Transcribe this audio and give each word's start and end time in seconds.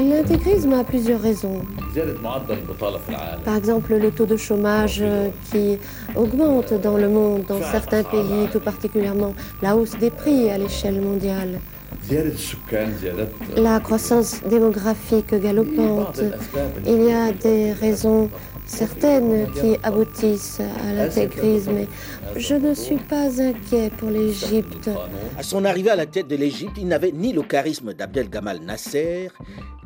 L'intégrisme 0.00 0.72
a 0.72 0.84
plusieurs 0.84 1.20
raisons. 1.20 1.60
Par 3.44 3.56
exemple, 3.56 3.94
le 3.94 4.10
taux 4.10 4.24
de 4.24 4.36
chômage 4.36 5.00
euh, 5.02 5.28
qui 5.50 5.78
augmente 6.16 6.72
dans 6.80 6.96
le 6.96 7.08
monde, 7.08 7.44
dans 7.46 7.60
certains 7.60 8.02
pays, 8.02 8.48
tout 8.50 8.60
particulièrement 8.60 9.34
la 9.60 9.76
hausse 9.76 9.96
des 9.98 10.10
prix 10.10 10.48
à 10.48 10.56
l'échelle 10.56 11.00
mondiale. 11.02 11.60
La 13.56 13.80
croissance 13.80 14.40
démographique 14.48 15.34
galopante. 15.34 16.22
Il 16.86 17.04
y 17.04 17.12
a 17.12 17.32
des 17.32 17.72
raisons 17.72 18.30
certaines 18.70 19.50
qui 19.52 19.76
aboutissent 19.82 20.60
à 20.60 20.92
l'intégrisme. 20.92 21.86
Je 22.36 22.54
ne 22.54 22.72
suis 22.74 22.96
pas 22.96 23.40
inquiet 23.42 23.90
pour 23.98 24.10
l'Égypte. 24.10 24.88
À 25.36 25.42
son 25.42 25.64
arrivée 25.64 25.90
à 25.90 25.96
la 25.96 26.06
tête 26.06 26.28
de 26.28 26.36
l'Égypte, 26.36 26.76
il 26.78 26.86
n'avait 26.86 27.12
ni 27.12 27.32
le 27.32 27.42
charisme 27.42 27.92
d'Abdel 27.92 28.30
Gamal 28.30 28.60
Nasser, 28.60 29.30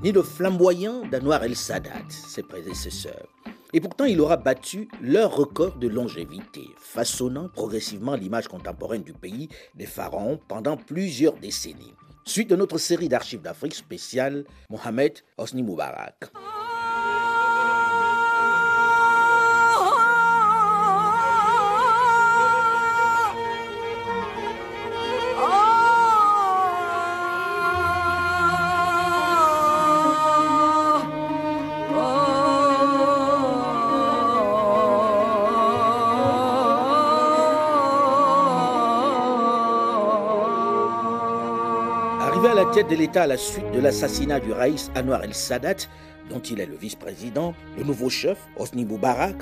ni 0.03 0.13
le 0.13 0.23
flamboyant 0.23 1.03
d'Anwar 1.11 1.45
el-Sadat, 1.45 2.09
ses 2.09 2.43
prédécesseurs. 2.43 3.29
Et 3.73 3.81
pourtant, 3.81 4.05
il 4.05 4.21
aura 4.21 4.37
battu 4.37 4.89
leur 5.01 5.35
record 5.35 5.77
de 5.77 5.89
longévité, 5.89 6.69
façonnant 6.79 7.49
progressivement 7.49 8.15
l'image 8.15 8.47
contemporaine 8.47 9.03
du 9.03 9.15
pays 9.15 9.49
des 9.75 9.87
pharaons 9.87 10.39
pendant 10.47 10.77
plusieurs 10.77 11.35
décennies. 11.35 11.95
Suite 12.27 12.51
de 12.51 12.57
notre 12.57 12.79
série 12.79 13.09
d'archives 13.09 13.43
d'Afrique 13.43 13.75
spéciale, 13.75 14.45
Mohamed 14.71 15.19
Hosni 15.39 15.63
Moubarak. 15.63 16.31
Tête 42.75 42.91
de 42.91 42.97
l'État 42.97 43.23
à 43.23 43.27
la 43.29 43.37
suite 43.37 43.71
de 43.71 43.79
l'assassinat 43.79 44.41
du 44.41 44.51
Raïs 44.51 44.91
Anwar 44.97 45.23
el-Sadat, 45.23 45.87
dont 46.29 46.41
il 46.41 46.59
est 46.59 46.67
le 46.67 46.75
vice-président, 46.75 47.55
le 47.79 47.85
nouveau 47.85 48.11
chef, 48.11 48.37
Hosni 48.57 48.85
Moubarak, 48.85 49.37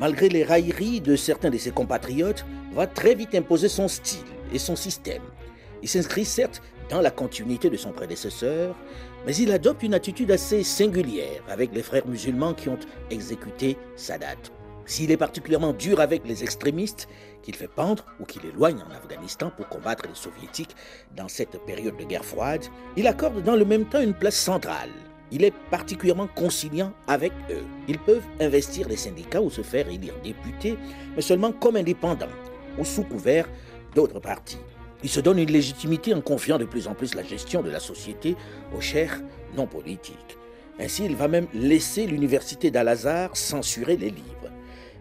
malgré 0.00 0.28
les 0.28 0.42
railleries 0.42 1.00
de 1.00 1.14
certains 1.14 1.50
de 1.50 1.58
ses 1.58 1.70
compatriotes, 1.70 2.44
va 2.72 2.88
très 2.88 3.14
vite 3.14 3.36
imposer 3.36 3.68
son 3.68 3.86
style 3.86 4.26
et 4.52 4.58
son 4.58 4.74
système. 4.74 5.22
Il 5.80 5.88
s'inscrit 5.88 6.24
certes 6.24 6.60
dans 6.90 7.00
la 7.00 7.12
continuité 7.12 7.70
de 7.70 7.76
son 7.76 7.92
prédécesseur, 7.92 8.74
mais 9.26 9.36
il 9.36 9.52
adopte 9.52 9.84
une 9.84 9.94
attitude 9.94 10.32
assez 10.32 10.64
singulière 10.64 11.44
avec 11.48 11.72
les 11.72 11.84
frères 11.84 12.08
musulmans 12.08 12.52
qui 12.52 12.68
ont 12.68 12.78
exécuté 13.10 13.78
Sadat. 13.94 14.61
S'il 14.86 15.10
est 15.10 15.16
particulièrement 15.16 15.72
dur 15.72 16.00
avec 16.00 16.26
les 16.26 16.42
extrémistes, 16.42 17.08
qu'il 17.42 17.56
fait 17.56 17.68
pendre 17.68 18.04
ou 18.20 18.24
qu'il 18.24 18.44
éloigne 18.44 18.82
en 18.82 18.94
Afghanistan 18.94 19.50
pour 19.56 19.68
combattre 19.68 20.04
les 20.08 20.14
soviétiques 20.14 20.74
dans 21.16 21.28
cette 21.28 21.58
période 21.64 21.96
de 21.96 22.04
guerre 22.04 22.24
froide, 22.24 22.64
il 22.96 23.06
accorde 23.06 23.42
dans 23.42 23.56
le 23.56 23.64
même 23.64 23.86
temps 23.86 24.00
une 24.00 24.14
place 24.14 24.36
centrale. 24.36 24.90
Il 25.30 25.44
est 25.44 25.54
particulièrement 25.70 26.26
conciliant 26.26 26.92
avec 27.06 27.32
eux. 27.50 27.64
Ils 27.88 27.98
peuvent 27.98 28.26
investir 28.38 28.88
les 28.88 28.96
syndicats 28.96 29.40
ou 29.40 29.50
se 29.50 29.62
faire 29.62 29.88
élire 29.88 30.14
députés, 30.22 30.76
mais 31.16 31.22
seulement 31.22 31.52
comme 31.52 31.76
indépendants 31.76 32.26
ou 32.78 32.84
sous 32.84 33.04
couvert 33.04 33.48
d'autres 33.94 34.20
partis. 34.20 34.58
Il 35.02 35.08
se 35.08 35.20
donne 35.20 35.38
une 35.38 35.50
légitimité 35.50 36.14
en 36.14 36.20
confiant 36.20 36.58
de 36.58 36.64
plus 36.64 36.86
en 36.86 36.94
plus 36.94 37.14
la 37.14 37.22
gestion 37.22 37.62
de 37.62 37.70
la 37.70 37.80
société 37.80 38.36
aux 38.76 38.80
chers 38.80 39.20
non 39.56 39.66
politiques. 39.66 40.38
Ainsi, 40.78 41.04
il 41.04 41.16
va 41.16 41.28
même 41.28 41.46
laisser 41.54 42.06
l'université 42.06 42.70
d'Al-Azhar 42.70 43.36
censurer 43.36 43.96
les 43.96 44.10
livres. 44.10 44.31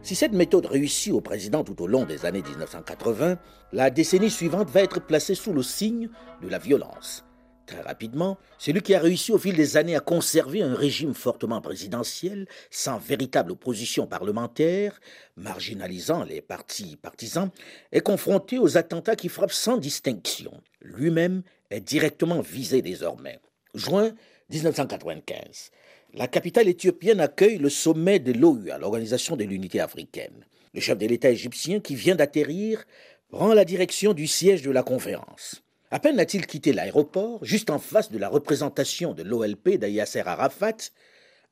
Si 0.04 0.16
cette 0.16 0.34
méthode 0.34 0.66
réussit 0.66 1.14
au 1.14 1.22
président 1.22 1.64
tout 1.64 1.80
au 1.82 1.88
long 1.88 2.06
des 2.06 2.26
années 2.26 2.42
1980, 2.42 3.38
la 3.72 3.92
décennie 3.92 4.32
suivante 4.32 4.70
va 4.70 4.82
être 4.82 5.00
placée 5.00 5.36
sous 5.36 5.54
le 5.54 5.62
signe 5.62 6.10
de 6.42 6.48
la 6.48 6.58
violence. 6.58 7.24
Très 7.68 7.82
rapidement, 7.82 8.40
c'est 8.58 8.72
lui 8.72 8.82
qui 8.82 8.96
a 8.96 9.00
réussi 9.00 9.32
au 9.32 9.38
fil 9.38 9.56
des 9.56 9.78
années 9.78 9.96
à 9.96 10.00
conserver 10.00 10.64
un 10.64 10.74
régime 10.74 11.14
fortement 11.14 11.62
présidentiel, 11.62 12.48
sans 12.72 12.98
véritable 12.98 13.52
opposition 13.52 14.08
parlementaire, 14.08 15.00
marginalisant 15.38 16.24
les 16.24 16.42
partis 16.42 16.98
partisans, 16.98 17.52
est 17.92 18.02
confronté 18.02 18.58
aux 18.58 18.78
attentats 18.78 19.16
qui 19.16 19.30
frappent 19.30 19.52
sans 19.52 19.78
distinction. 19.78 20.52
Lui-même 20.82 21.44
est 21.70 21.80
directement 21.80 22.42
visé 22.42 22.82
désormais. 22.82 23.40
Juin 23.76 24.12
1995 24.50 25.72
la 26.14 26.28
capitale 26.28 26.68
éthiopienne 26.68 27.22
accueille 27.22 27.58
le 27.58 27.70
sommet 27.70 28.20
de 28.20 28.34
l'OUA, 28.34 28.78
l'Organisation 28.78 29.38
de 29.38 29.44
l'Unité 29.44 29.80
africaine. 29.80 30.46
Le 30.74 30.82
chef 30.82 30.98
de 30.98 31.08
l'État 31.08 31.30
égyptien, 31.30 31.80
qui 31.80 31.96
vient 31.96 32.16
d'atterrir, 32.16 32.84
prend 33.30 33.54
la 33.54 33.66
direction 33.66 34.14
du 34.14 34.28
siège 34.28 34.62
de 34.62 34.72
la 34.72 34.84
conférence. 34.84 35.64
À 35.90 36.00
peine 36.00 36.20
a-t-il 36.20 36.48
quitté 36.48 36.74
l'aéroport, 36.74 37.44
juste 37.44 37.70
en 37.70 37.80
face 37.80 38.12
de 38.12 38.18
la 38.18 38.30
représentation 38.30 39.14
de 39.14 39.24
l'OLP 39.24 39.78
d'Ayasser 39.78 40.24
Arafat, 40.26 40.78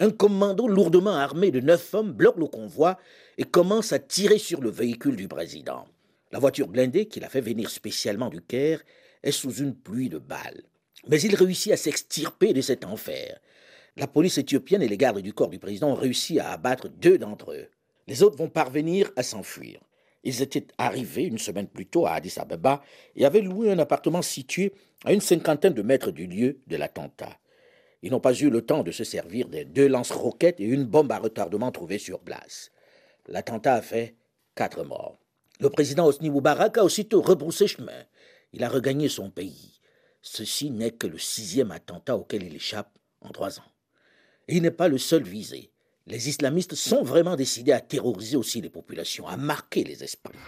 un 0.01 0.11
commando 0.11 0.67
lourdement 0.67 1.15
armé 1.15 1.51
de 1.51 1.59
neuf 1.59 1.93
hommes 1.93 2.13
bloque 2.13 2.37
le 2.37 2.47
convoi 2.47 2.97
et 3.37 3.43
commence 3.43 3.91
à 3.91 3.99
tirer 3.99 4.37
sur 4.37 4.61
le 4.61 4.69
véhicule 4.69 5.17
du 5.17 5.27
président. 5.27 5.85
La 6.31 6.39
voiture 6.39 6.67
blindée 6.67 7.07
qu'il 7.07 7.23
a 7.25 7.29
fait 7.29 7.41
venir 7.41 7.69
spécialement 7.69 8.29
du 8.29 8.41
Caire 8.41 8.81
est 9.23 9.31
sous 9.31 9.55
une 9.55 9.75
pluie 9.75 10.09
de 10.09 10.19
balles. 10.19 10.63
Mais 11.07 11.19
il 11.21 11.35
réussit 11.35 11.71
à 11.71 11.77
s'extirper 11.77 12.53
de 12.53 12.61
cet 12.61 12.85
enfer. 12.85 13.39
La 13.97 14.07
police 14.07 14.37
éthiopienne 14.37 14.81
et 14.81 14.87
les 14.87 14.97
gardes 14.97 15.19
du 15.19 15.33
corps 15.33 15.49
du 15.49 15.59
président 15.59 15.89
ont 15.89 15.95
réussi 15.95 16.39
à 16.39 16.51
abattre 16.51 16.89
deux 16.89 17.17
d'entre 17.17 17.51
eux. 17.51 17.67
Les 18.07 18.23
autres 18.23 18.37
vont 18.37 18.49
parvenir 18.49 19.11
à 19.15 19.23
s'enfuir. 19.23 19.79
Ils 20.23 20.41
étaient 20.41 20.67
arrivés 20.77 21.23
une 21.23 21.37
semaine 21.37 21.67
plus 21.67 21.85
tôt 21.85 22.05
à 22.05 22.13
Addis 22.13 22.35
Abeba 22.37 22.83
et 23.15 23.25
avaient 23.25 23.41
loué 23.41 23.71
un 23.71 23.79
appartement 23.79 24.21
situé 24.21 24.73
à 25.05 25.13
une 25.13 25.21
cinquantaine 25.21 25.73
de 25.73 25.81
mètres 25.81 26.11
du 26.11 26.27
lieu 26.27 26.59
de 26.67 26.75
l'attentat. 26.75 27.37
Ils 28.01 28.11
n'ont 28.11 28.19
pas 28.19 28.33
eu 28.33 28.49
le 28.49 28.65
temps 28.65 28.83
de 28.83 28.91
se 28.91 29.03
servir 29.03 29.47
des 29.47 29.65
deux 29.65 29.87
lance-roquettes 29.87 30.59
et 30.59 30.65
une 30.65 30.85
bombe 30.85 31.11
à 31.11 31.19
retardement 31.19 31.71
trouvées 31.71 31.99
sur 31.99 32.19
place. 32.19 32.71
L'attentat 33.27 33.75
a 33.75 33.81
fait 33.81 34.15
quatre 34.55 34.83
morts. 34.83 35.19
Le 35.59 35.69
président 35.69 36.05
Hosni 36.05 36.29
Moubarak 36.29 36.77
a 36.77 36.83
aussitôt 36.83 37.21
rebroussé 37.21 37.67
chemin. 37.67 38.05
Il 38.53 38.63
a 38.63 38.69
regagné 38.69 39.09
son 39.09 39.29
pays. 39.29 39.79
Ceci 40.21 40.71
n'est 40.71 40.91
que 40.91 41.07
le 41.07 41.17
sixième 41.17 41.71
attentat 41.71 42.17
auquel 42.17 42.43
il 42.43 42.55
échappe 42.55 42.97
en 43.21 43.29
trois 43.29 43.59
ans 43.59 43.71
il 44.55 44.63
n'est 44.63 44.71
pas 44.71 44.87
le 44.87 44.97
seul 44.97 45.23
visé. 45.23 45.69
Les 46.07 46.27
islamistes 46.27 46.73
sont 46.75 47.03
vraiment 47.03 47.35
décidés 47.35 47.71
à 47.71 47.79
terroriser 47.79 48.35
aussi 48.35 48.61
les 48.61 48.69
populations, 48.69 49.27
à 49.27 49.37
marquer 49.37 49.83
les 49.83 50.03
esprits. 50.03 50.39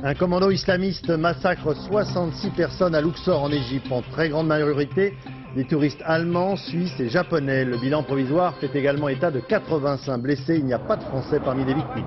Un 0.00 0.14
commando 0.14 0.50
islamiste 0.50 1.10
massacre 1.10 1.74
66 1.74 2.50
personnes 2.50 2.94
à 2.94 3.00
Luxor 3.00 3.42
en 3.42 3.50
Égypte, 3.50 3.90
en 3.90 4.02
très 4.02 4.28
grande 4.28 4.46
majorité 4.46 5.14
des 5.56 5.64
touristes 5.64 6.02
allemands, 6.04 6.56
suisses 6.56 7.00
et 7.00 7.08
japonais. 7.08 7.64
Le 7.64 7.78
bilan 7.78 8.02
provisoire 8.02 8.56
fait 8.58 8.74
également 8.74 9.08
état 9.08 9.30
de 9.30 9.40
85 9.40 10.18
blessés. 10.18 10.58
Il 10.58 10.66
n'y 10.66 10.74
a 10.74 10.78
pas 10.78 10.96
de 10.96 11.02
Français 11.04 11.40
parmi 11.40 11.64
les 11.64 11.74
victimes. 11.74 12.06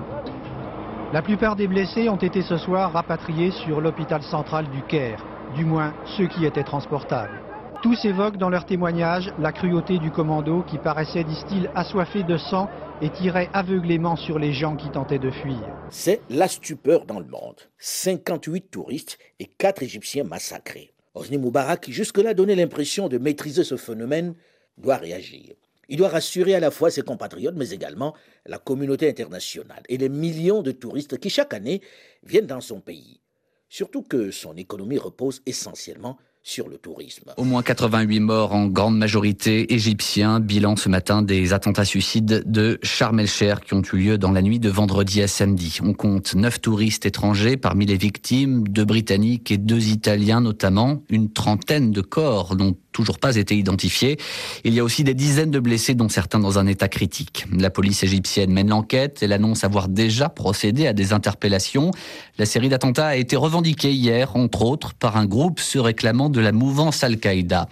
La 1.12 1.20
plupart 1.20 1.56
des 1.56 1.66
blessés 1.66 2.08
ont 2.08 2.16
été 2.16 2.40
ce 2.40 2.56
soir 2.56 2.90
rapatriés 2.90 3.50
sur 3.50 3.82
l'hôpital 3.82 4.22
central 4.22 4.70
du 4.70 4.82
Caire, 4.82 5.22
du 5.54 5.66
moins 5.66 5.92
ceux 6.16 6.26
qui 6.26 6.46
étaient 6.46 6.64
transportables. 6.64 7.38
Tous 7.82 8.02
évoquent 8.06 8.38
dans 8.38 8.48
leurs 8.48 8.64
témoignages 8.64 9.30
la 9.38 9.52
cruauté 9.52 9.98
du 9.98 10.10
commando 10.10 10.62
qui 10.62 10.78
paraissait, 10.78 11.22
disent-ils, 11.24 11.70
assoiffé 11.74 12.22
de 12.22 12.38
sang 12.38 12.70
et 13.02 13.10
tirait 13.10 13.50
aveuglément 13.52 14.16
sur 14.16 14.38
les 14.38 14.54
gens 14.54 14.74
qui 14.74 14.88
tentaient 14.88 15.18
de 15.18 15.30
fuir. 15.30 15.60
C'est 15.90 16.22
la 16.30 16.48
stupeur 16.48 17.04
dans 17.04 17.18
le 17.18 17.26
monde. 17.26 17.56
58 17.76 18.70
touristes 18.70 19.18
et 19.38 19.44
4 19.44 19.82
Égyptiens 19.82 20.24
massacrés. 20.24 20.94
Hosni 21.14 21.36
Moubarak, 21.36 21.82
qui 21.82 21.92
jusque-là 21.92 22.32
donnait 22.32 22.54
l'impression 22.54 23.08
de 23.08 23.18
maîtriser 23.18 23.64
ce 23.64 23.76
phénomène, 23.76 24.34
doit 24.78 24.96
réagir. 24.96 25.52
Il 25.88 25.96
doit 25.96 26.08
rassurer 26.08 26.54
à 26.54 26.60
la 26.60 26.70
fois 26.70 26.90
ses 26.90 27.02
compatriotes, 27.02 27.56
mais 27.56 27.70
également 27.70 28.14
la 28.46 28.58
communauté 28.58 29.08
internationale 29.08 29.82
et 29.88 29.98
les 29.98 30.08
millions 30.08 30.62
de 30.62 30.72
touristes 30.72 31.18
qui 31.18 31.30
chaque 31.30 31.54
année 31.54 31.80
viennent 32.24 32.46
dans 32.46 32.60
son 32.60 32.80
pays. 32.80 33.20
Surtout 33.68 34.02
que 34.02 34.30
son 34.30 34.56
économie 34.56 34.98
repose 34.98 35.40
essentiellement 35.46 36.18
sur 36.42 36.68
le 36.68 36.76
tourisme. 36.76 37.32
Au 37.36 37.44
moins 37.44 37.62
88 37.62 38.20
morts 38.20 38.52
en 38.52 38.66
grande 38.66 38.98
majorité 38.98 39.72
égyptiens. 39.72 40.40
Bilan 40.40 40.76
ce 40.76 40.88
matin 40.88 41.22
des 41.22 41.52
attentats 41.52 41.84
suicides 41.84 42.42
de 42.46 42.78
Sharm 42.82 43.20
el-Cher 43.20 43.60
qui 43.60 43.74
ont 43.74 43.82
eu 43.92 43.96
lieu 43.96 44.18
dans 44.18 44.32
la 44.32 44.42
nuit 44.42 44.58
de 44.58 44.68
vendredi 44.68 45.22
à 45.22 45.28
samedi. 45.28 45.78
On 45.82 45.94
compte 45.94 46.34
9 46.34 46.60
touristes 46.60 47.06
étrangers 47.06 47.56
parmi 47.56 47.86
les 47.86 47.96
victimes, 47.96 48.66
deux 48.66 48.84
Britanniques 48.84 49.52
et 49.52 49.58
deux 49.58 49.88
Italiens 49.88 50.40
notamment. 50.40 51.02
Une 51.08 51.32
trentaine 51.32 51.92
de 51.92 52.00
corps 52.00 52.56
n'ont 52.56 52.76
toujours 52.92 53.18
pas 53.18 53.36
été 53.36 53.56
identifiés. 53.56 54.18
Il 54.64 54.74
y 54.74 54.80
a 54.80 54.84
aussi 54.84 55.04
des 55.04 55.14
dizaines 55.14 55.50
de 55.50 55.58
blessés 55.58 55.94
dont 55.94 56.08
certains 56.08 56.38
dans 56.38 56.58
un 56.58 56.66
état 56.66 56.88
critique. 56.88 57.46
La 57.56 57.70
police 57.70 58.02
égyptienne 58.02 58.52
mène 58.52 58.68
l'enquête. 58.68 59.18
Elle 59.22 59.32
annonce 59.32 59.64
avoir 59.64 59.88
déjà 59.88 60.28
procédé 60.28 60.86
à 60.86 60.92
des 60.92 61.12
interpellations. 61.12 61.90
La 62.38 62.46
série 62.46 62.68
d'attentats 62.68 63.08
a 63.08 63.16
été 63.16 63.36
revendiquée 63.36 63.92
hier, 63.92 64.36
entre 64.36 64.62
autres, 64.62 64.94
par 64.94 65.16
un 65.16 65.26
groupe 65.26 65.60
se 65.60 65.78
réclamant 65.78 66.28
de 66.28 66.40
la 66.40 66.52
mouvance 66.52 67.02
Al-Qaïda. 67.04 67.68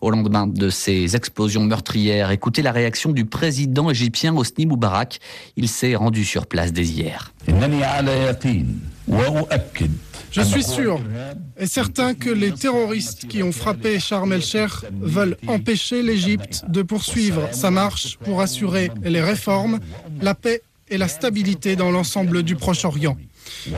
Au 0.00 0.10
lendemain 0.10 0.46
de 0.46 0.68
ces 0.68 1.16
explosions 1.16 1.64
meurtrières, 1.64 2.30
écoutez 2.30 2.62
la 2.62 2.72
réaction 2.72 3.12
du 3.12 3.24
président 3.24 3.90
égyptien 3.90 4.34
Hosni 4.34 4.66
Moubarak. 4.66 5.18
Il 5.56 5.68
s'est 5.68 5.94
rendu 5.94 6.24
sur 6.24 6.46
place 6.46 6.72
dès 6.72 6.84
hier. 6.84 7.32
Je 10.34 10.42
suis 10.42 10.64
sûr 10.64 11.00
et 11.56 11.68
certain 11.68 12.14
que 12.14 12.28
les 12.28 12.50
terroristes 12.50 13.28
qui 13.28 13.44
ont 13.44 13.52
frappé 13.52 14.00
Sharm 14.00 14.32
el-Sheikh 14.32 14.72
veulent 14.90 15.36
empêcher 15.46 16.02
l'Égypte 16.02 16.64
de 16.68 16.82
poursuivre 16.82 17.48
sa 17.52 17.70
marche 17.70 18.18
pour 18.18 18.40
assurer 18.40 18.90
les 19.04 19.22
réformes, 19.22 19.78
la 20.20 20.34
paix 20.34 20.62
et 20.88 20.98
la 20.98 21.06
stabilité 21.06 21.76
dans 21.76 21.92
l'ensemble 21.92 22.42
du 22.42 22.56
Proche-Orient. 22.56 23.16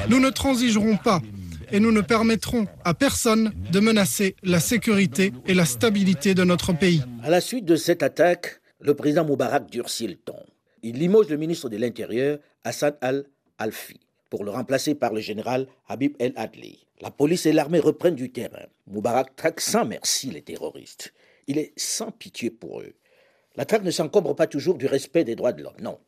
Nous 0.09 0.19
ne 0.19 0.31
transigerons 0.31 0.97
pas 0.97 1.21
et 1.73 1.79
nous 1.79 1.93
ne 1.93 2.01
permettrons 2.01 2.67
à 2.85 2.95
personne 2.95 3.53
de 3.71 3.79
menacer 3.79 4.35
la 4.43 4.59
sécurité 4.59 5.35
et 5.47 5.53
la 5.53 5.67
stabilité 5.67 6.35
de 6.35 6.43
notre 6.43 6.73
pays. 6.73 7.03
À 7.23 7.29
la 7.29 7.43
suite 7.43 7.67
de 7.67 7.77
cette 7.77 8.03
attaque, 8.03 8.63
le 8.81 8.95
président 8.95 9.27
Moubarak 9.27 9.71
durcit 9.71 10.09
le 10.09 10.15
ton. 10.15 10.39
Il 10.83 10.97
limoge 10.99 11.29
le 11.29 11.37
ministre 11.37 11.69
de 11.69 11.77
l'Intérieur, 11.77 12.39
Hassan 12.65 12.95
al-Alfi, 13.03 14.01
pour 14.31 14.45
le 14.45 14.51
remplacer 14.51 14.95
par 14.95 15.13
le 15.13 15.21
général 15.21 15.67
Habib 15.89 16.15
El 16.19 16.33
Adli. 16.37 16.87
La 17.01 17.11
police 17.11 17.47
et 17.47 17.53
l'armée 17.53 17.81
reprennent 17.81 18.15
du 18.15 18.31
terrain. 18.31 18.67
Moubarak 18.87 19.37
traque 19.37 19.61
sans 19.61 19.85
merci 19.85 20.31
les 20.31 20.43
terroristes. 20.43 21.13
Il 21.47 21.59
est 21.59 21.73
sans 21.77 22.11
pitié 22.11 22.51
pour 22.51 22.81
eux. 22.81 22.95
La 23.57 23.65
traque 23.65 23.85
ne 23.85 23.91
s'encombre 23.91 24.35
pas 24.35 24.47
toujours 24.47 24.77
du 24.77 24.87
respect 24.87 25.25
des 25.25 25.37
droits 25.37 25.53
de 25.53 25.63
l'homme, 25.63 25.81
non. 25.81 25.99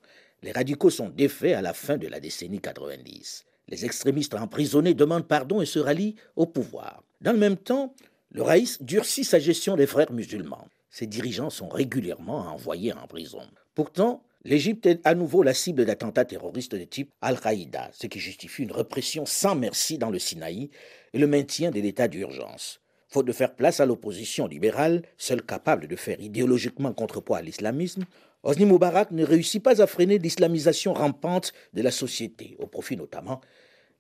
Les 0.43 0.53
radicaux 0.53 0.91
sont 0.91 1.09
défaits 1.09 1.55
à 1.55 1.63
la 1.63 1.73
fin 1.73 1.97
de 1.97 2.07
la 2.07 2.21
décennie 2.21 2.61
90. 2.61 3.45
Les 3.69 3.85
extrémistes 3.85 4.35
emprisonnés 4.35 4.95
demandent 4.95 5.27
pardon 5.27 5.61
et 5.61 5.67
se 5.67 5.79
rallient 5.79 6.17
au 6.37 6.47
pouvoir. 6.47 7.03
Dans 7.21 7.33
le 7.33 7.39
même 7.39 7.57
temps, 7.57 7.95
le 8.31 8.43
Raïs 8.43 8.83
durcit 8.83 9.25
sa 9.25 9.39
gestion 9.39 9.77
des 9.77 9.87
frères 9.87 10.13
musulmans. 10.13 10.69
Ses 10.91 11.07
dirigeants 11.07 11.51
sont 11.51 11.69
régulièrement 11.69 12.53
envoyés 12.53 12.93
en 12.93 13.07
prison. 13.07 13.43
Pourtant, 13.75 14.23
l'Égypte 14.49 14.87
est 14.87 15.07
à 15.07 15.15
nouveau 15.15 15.43
la 15.43 15.53
cible 15.53 15.85
d'attentats 15.85 16.25
terroristes 16.25 16.75
de 16.75 16.85
type 16.85 17.13
Al-Qaïda, 17.21 17.91
ce 17.93 18.07
qui 18.07 18.19
justifie 18.19 18.63
une 18.63 18.73
répression 18.73 19.27
sans 19.27 19.55
merci 19.55 19.99
dans 19.99 20.11
le 20.11 20.19
Sinaï 20.19 20.71
et 21.13 21.19
le 21.19 21.27
maintien 21.27 21.71
de 21.71 21.79
l'état 21.81 22.09
d'urgence. 22.09 22.81
Faute 23.09 23.27
de 23.27 23.33
faire 23.33 23.55
place 23.55 23.81
à 23.81 23.87
l'opposition 23.87 24.47
libérale, 24.47 25.03
seule 25.19 25.43
capable 25.43 25.87
de 25.87 25.97
faire 25.97 26.19
idéologiquement 26.21 26.95
contrepoids 26.95 27.39
à 27.39 27.43
l'islamisme, 27.43 28.05
Hosni 28.43 28.65
Moubarak 28.65 29.11
ne 29.11 29.25
réussit 29.25 29.63
pas 29.63 29.83
à 29.83 29.87
freiner 29.87 30.19
l'islamisation 30.19 30.95
rampante 30.95 31.53
de 31.75 31.83
la 31.83 31.91
société, 31.91 32.57
au 32.59 32.67
profit 32.67 32.97
notamment 32.97 33.43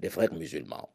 des 0.00 0.08
frères 0.08 0.32
musulmans. 0.32 0.88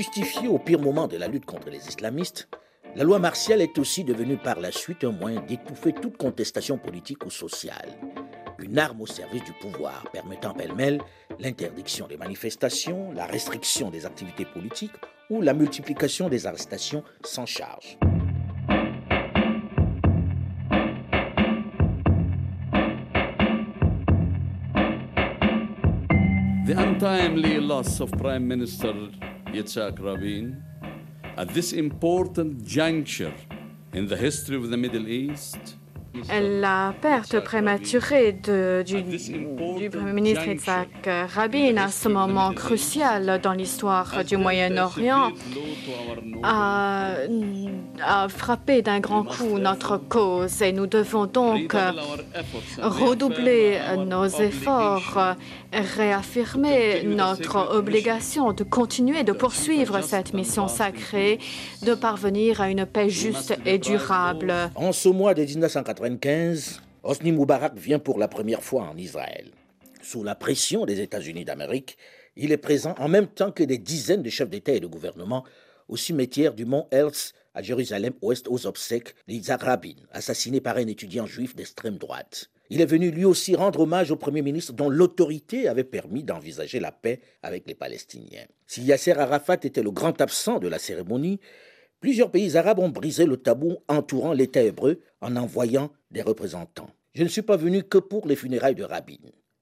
Justifiée 0.00 0.48
au 0.48 0.58
pire 0.58 0.80
moment 0.80 1.06
de 1.08 1.18
la 1.18 1.28
lutte 1.28 1.44
contre 1.44 1.68
les 1.68 1.86
islamistes, 1.86 2.48
la 2.96 3.04
loi 3.04 3.18
martiale 3.18 3.60
est 3.60 3.76
aussi 3.76 4.02
devenue 4.02 4.38
par 4.38 4.58
la 4.58 4.72
suite 4.72 5.04
un 5.04 5.10
moyen 5.10 5.42
d'étouffer 5.42 5.92
toute 5.92 6.16
contestation 6.16 6.78
politique 6.78 7.26
ou 7.26 7.30
sociale 7.30 7.98
une 8.62 8.78
arme 8.78 9.02
au 9.02 9.06
service 9.06 9.44
du 9.44 9.52
pouvoir 9.52 10.04
permettant 10.10 10.54
pêle-mêle 10.54 11.02
l'interdiction 11.38 12.06
des 12.06 12.16
manifestations, 12.16 13.12
la 13.12 13.26
restriction 13.26 13.90
des 13.90 14.06
activités 14.06 14.46
politiques 14.46 14.96
ou 15.28 15.42
la 15.42 15.52
multiplication 15.52 16.30
des 16.30 16.46
arrestations 16.46 17.04
sans 17.22 17.44
charge. 17.44 17.98
The 26.66 26.74
untimely 26.74 27.60
loss 27.60 28.00
of 28.00 28.10
Prime 28.12 28.46
Minister 28.46 28.94
Yitzhak 29.52 29.98
Rabin 29.98 30.62
at 31.36 31.48
this 31.48 31.72
important 31.72 32.64
juncture 32.64 33.34
in 33.92 34.06
the 34.06 34.16
history 34.16 34.56
of 34.56 34.70
the 34.70 34.76
Middle 34.76 35.08
East 35.08 35.76
la 36.14 36.94
perte 37.00 37.40
prématurée 37.40 38.32
du, 38.32 39.90
Premier 39.90 40.12
ministre 40.12 40.46
Yitzhak 40.46 41.08
Rabin 41.34 41.76
à 41.76 41.88
ce 41.88 42.08
moment 42.08 42.52
crucial 42.52 43.40
dans 43.42 43.52
l'histoire 43.52 44.24
du 44.24 44.36
Moyen-Orient 44.36 45.30
a, 46.42 47.16
frappé 48.28 48.82
d'un 48.82 49.00
grand 49.00 49.24
coup 49.24 49.58
notre 49.58 49.98
cause 49.98 50.62
et 50.62 50.72
nous 50.72 50.86
devons 50.86 51.26
donc 51.26 51.76
redoubler 52.78 53.78
nos 54.06 54.26
efforts, 54.26 55.36
réaffirmer 55.72 57.02
notre 57.04 57.76
obligation 57.76 58.52
de 58.52 58.64
continuer 58.64 59.22
de 59.22 59.32
poursuivre 59.32 60.00
cette 60.02 60.34
mission 60.34 60.66
sacrée, 60.66 61.38
de 61.82 61.94
parvenir 61.94 62.60
à 62.60 62.70
une 62.70 62.86
paix 62.86 63.08
juste 63.08 63.56
et 63.64 63.78
durable. 63.78 64.52
En 64.74 64.92
ce 64.92 65.08
mois 65.08 65.34
de 65.34 65.42
1980, 65.42 65.99
1995, 66.00 66.80
Hosni 67.02 67.30
Moubarak 67.30 67.76
vient 67.76 67.98
pour 67.98 68.18
la 68.18 68.26
première 68.26 68.62
fois 68.62 68.84
en 68.84 68.96
Israël. 68.96 69.50
Sous 70.00 70.24
la 70.24 70.34
pression 70.34 70.86
des 70.86 71.02
États-Unis 71.02 71.44
d'Amérique, 71.44 71.98
il 72.36 72.52
est 72.52 72.56
présent 72.56 72.94
en 72.96 73.06
même 73.06 73.26
temps 73.26 73.52
que 73.52 73.62
des 73.62 73.76
dizaines 73.76 74.22
de 74.22 74.30
chefs 74.30 74.48
d'État 74.48 74.72
et 74.72 74.80
de 74.80 74.86
gouvernement 74.86 75.44
au 75.88 75.98
cimetière 75.98 76.54
du 76.54 76.64
mont 76.64 76.88
Herzl 76.90 77.34
à 77.54 77.60
Jérusalem-Ouest 77.60 78.48
aux 78.48 78.66
obsèques 78.66 79.14
d'Isaac 79.28 79.62
Rabin, 79.62 79.96
assassiné 80.10 80.62
par 80.62 80.78
un 80.78 80.86
étudiant 80.86 81.26
juif 81.26 81.54
d'extrême 81.54 81.98
droite. 81.98 82.48
Il 82.70 82.80
est 82.80 82.86
venu 82.86 83.10
lui 83.10 83.26
aussi 83.26 83.54
rendre 83.54 83.80
hommage 83.80 84.10
au 84.10 84.16
Premier 84.16 84.40
ministre 84.40 84.72
dont 84.72 84.88
l'autorité 84.88 85.68
avait 85.68 85.84
permis 85.84 86.24
d'envisager 86.24 86.80
la 86.80 86.92
paix 86.92 87.20
avec 87.42 87.66
les 87.66 87.74
Palestiniens. 87.74 88.46
Si 88.66 88.82
Yasser 88.82 89.18
Arafat 89.18 89.58
était 89.64 89.82
le 89.82 89.90
grand 89.90 90.18
absent 90.22 90.60
de 90.60 90.68
la 90.68 90.78
cérémonie, 90.78 91.40
Plusieurs 92.00 92.30
pays 92.30 92.56
arabes 92.56 92.78
ont 92.78 92.88
brisé 92.88 93.26
le 93.26 93.36
tabou 93.36 93.76
entourant 93.86 94.32
l'État 94.32 94.62
hébreu 94.62 95.02
en 95.20 95.36
envoyant 95.36 95.92
des 96.10 96.22
représentants. 96.22 96.88
Je 97.12 97.22
ne 97.22 97.28
suis 97.28 97.42
pas 97.42 97.58
venu 97.58 97.82
que 97.82 97.98
pour 97.98 98.26
les 98.26 98.36
funérailles 98.36 98.74
de 98.74 98.84
Rabin, 98.84 99.18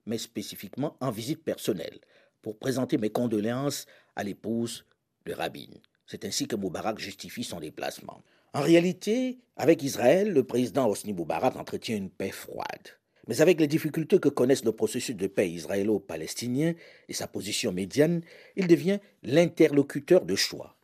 mais 0.07 0.19
spécifiquement 0.19 0.97
en 1.01 1.11
visite 1.11 1.43
personnelle, 1.43 1.99
pour 2.41 2.57
présenter 2.57 2.97
mes 2.97 3.11
condoléances 3.11 3.87
à 4.15 4.23
l'épouse 4.23 4.87
de 5.27 5.33
Rabin. 5.33 5.67
C'est 6.07 6.25
ainsi 6.25 6.47
que 6.47 6.55
Moubarak 6.55 7.01
justifie 7.01 7.43
son 7.43 7.59
déplacement. 7.59 8.23
En 8.55 8.61
réalité, 8.61 9.39
avec 9.57 9.83
Israël, 9.83 10.33
le 10.33 10.45
président 10.45 10.89
Hosni 10.89 11.13
Moubarak 11.13 11.57
entretient 11.57 11.97
une 11.97 12.09
paix 12.09 12.31
froide. 12.31 12.89
Mais 13.27 13.41
avec 13.41 13.61
les 13.61 13.67
difficultés 13.67 14.21
que 14.21 14.29
connaissent 14.29 14.65
le 14.65 14.73
processus 14.73 15.17
de 15.17 15.27
paix 15.27 15.51
israélo-palestinien 15.51 16.75
et 17.09 17.13
sa 17.13 17.27
position 17.27 17.73
médiane, 17.73 18.23
il 18.55 18.69
devient 18.69 19.01
l'interlocuteur 19.25 20.25
de 20.25 20.37
choix. 20.37 20.77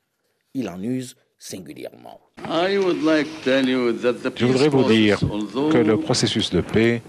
Il 0.52 0.68
en 0.68 0.82
use 0.82 1.16
singulièrement. 1.44 2.20
Je 4.36 4.46
voudrais 4.46 4.68
vous 4.68 4.84
dire 4.84 5.18
que 5.70 5.78
le 5.78 5.98
processus 5.98 6.50
de 6.50 6.60
paix, 6.62 7.02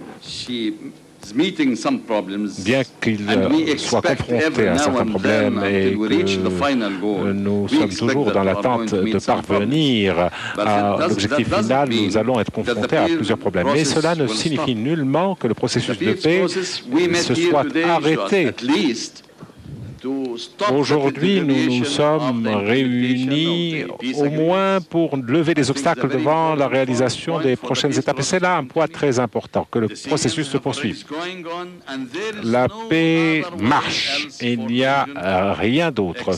bien 1.33 2.81
qu'il 3.01 3.79
soit 3.79 4.01
confronté 4.01 4.67
à 4.67 4.73
un 4.73 4.77
certain 4.77 5.05
problème 5.05 5.63
et 5.65 5.93
que 5.93 7.31
nous 7.31 7.67
sommes 7.69 7.89
toujours 7.89 8.31
dans 8.31 8.43
l'attente 8.43 8.93
de 8.93 9.25
parvenir 9.25 10.29
à 10.57 10.97
l'objectif 10.99 11.55
final, 11.55 11.89
nous 11.89 12.17
allons 12.17 12.39
être 12.39 12.51
confrontés 12.51 12.97
à 12.97 13.05
plusieurs 13.05 13.37
problèmes. 13.37 13.67
Mais 13.73 13.85
cela 13.85 14.15
ne 14.15 14.27
signifie 14.27 14.75
nullement 14.75 15.35
que 15.35 15.47
le 15.47 15.53
processus 15.53 15.97
de 15.97 16.11
paix 16.11 16.45
se 16.47 17.35
soit 17.35 17.65
arrêté 17.87 18.51
Aujourd'hui, 20.71 21.41
nous 21.41 21.79
nous 21.79 21.85
sommes 21.85 22.47
réunis 22.47 23.85
au 24.15 24.25
moins 24.25 24.81
pour 24.81 25.17
lever 25.17 25.53
les 25.53 25.69
obstacles 25.69 26.07
devant 26.07 26.55
la 26.55 26.67
réalisation 26.67 27.39
des 27.39 27.55
prochaines 27.55 27.97
étapes. 27.97 28.19
Et 28.19 28.23
c'est 28.23 28.39
là 28.39 28.57
un 28.57 28.65
point 28.65 28.87
très 28.87 29.19
important, 29.19 29.67
que 29.69 29.79
le 29.79 29.87
processus 30.07 30.47
se 30.47 30.57
poursuive. 30.57 31.05
La 32.43 32.67
paix 32.89 33.43
marche. 33.59 34.27
Il 34.41 34.65
n'y 34.67 34.83
a 34.83 35.53
rien 35.53 35.91
d'autre 35.91 36.31